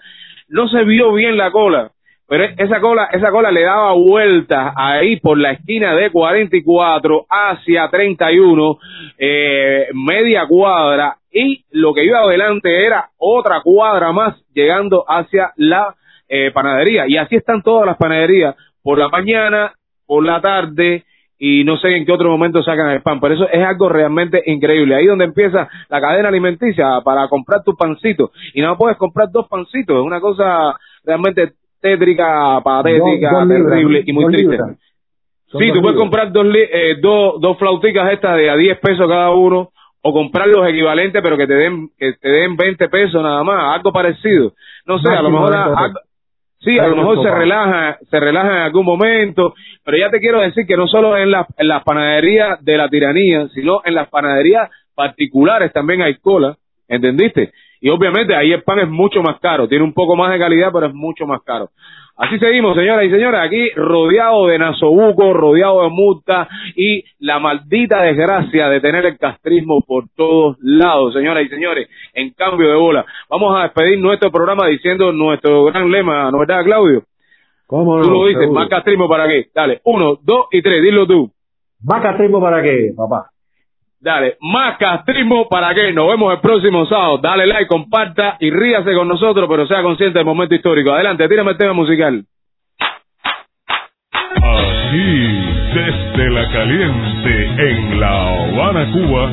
[0.49, 1.91] No se vio bien la cola,
[2.29, 7.89] pero esa cola, esa cola le daba vueltas ahí por la esquina de 44 hacia
[7.89, 8.79] 31,
[9.17, 15.95] eh, media cuadra, y lo que iba adelante era otra cuadra más llegando hacia la
[16.29, 17.07] eh, panadería.
[17.09, 19.73] Y así están todas las panaderías, por la mañana,
[20.07, 21.05] por la tarde,
[21.39, 24.43] y no sé en qué otro momento sacan el spam, pero eso es algo realmente
[24.47, 24.95] increíble.
[24.97, 29.47] Ahí donde empieza la cadena alimenticia para comprar tu pancito y no puedes comprar dos
[29.49, 30.75] pancitos, es una cosa
[31.05, 34.51] realmente tétrica, patética, Dos- dos libras, terrible y muy triste.
[34.53, 34.77] libras.
[35.51, 35.95] Sí, tú puedes libras.
[35.97, 39.71] comprar dos, li- eh, dos, dos flauticas estas de a 10 pesos cada uno
[40.03, 43.77] o comprar los equivalentes pero que te den que te den 20 pesos nada más,
[43.77, 44.53] algo parecido.
[44.87, 45.79] No sé, a lo mejor 20 pesos.
[45.85, 46.01] algo-
[46.61, 49.55] Sí, a lo mejor se relaja, se relaja en algún momento,
[49.85, 52.89] pero ya te quiero decir que no solo en las en las panaderías de la
[52.89, 56.57] tiranía, sino en las panaderías particulares también hay cola,
[56.89, 57.53] ¿entendiste?
[57.81, 60.71] Y obviamente ahí el pan es mucho más caro, tiene un poco más de calidad,
[60.73, 61.71] pero es mucho más caro.
[62.17, 68.03] Así seguimos, señoras y señores, aquí rodeado de nasobuco, rodeado de multa y la maldita
[68.03, 73.07] desgracia de tener el castrismo por todos lados, señoras y señores, en cambio de bola.
[73.31, 77.05] Vamos a despedir nuestro programa diciendo nuestro gran lema, ¿no verdad, Claudio?
[77.69, 78.03] ¿Cómo no?
[78.03, 78.61] Tú lo dices, Seguro.
[78.61, 79.47] más castrismo para qué.
[79.55, 81.31] Dale, uno, dos y tres, dilo tú.
[81.85, 83.31] ¿Más castrismo para qué, papá?
[84.01, 85.93] Dale, más castrismo para qué.
[85.93, 87.19] Nos vemos el próximo sábado.
[87.19, 90.93] Dale like, comparta y ríase con nosotros, pero sea consciente del momento histórico.
[90.93, 92.25] Adelante, tírame el tema musical.
[94.37, 95.41] Aquí,
[95.73, 99.31] desde la caliente, en La Habana, Cuba,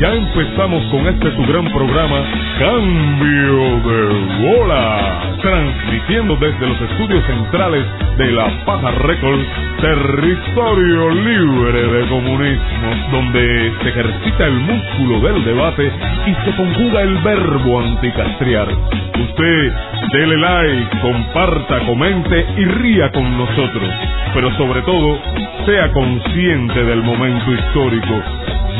[0.00, 2.22] ya empezamos con este tu gran programa,
[2.58, 7.84] Cambio de Bola, transmitiendo desde los estudios centrales
[8.18, 9.46] de La Paja Records,
[9.80, 15.90] territorio libre de comunismo, donde se ejercita el músculo del debate
[16.26, 18.68] y se conjuga el verbo anticastriar.
[18.68, 19.72] Usted,
[20.12, 23.90] dele like, comparta, comente y ría con nosotros,
[24.36, 25.18] pero sobre todo,
[25.64, 28.22] sea consciente del momento histórico,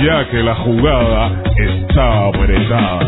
[0.05, 2.99] ya que la jugada está apretada.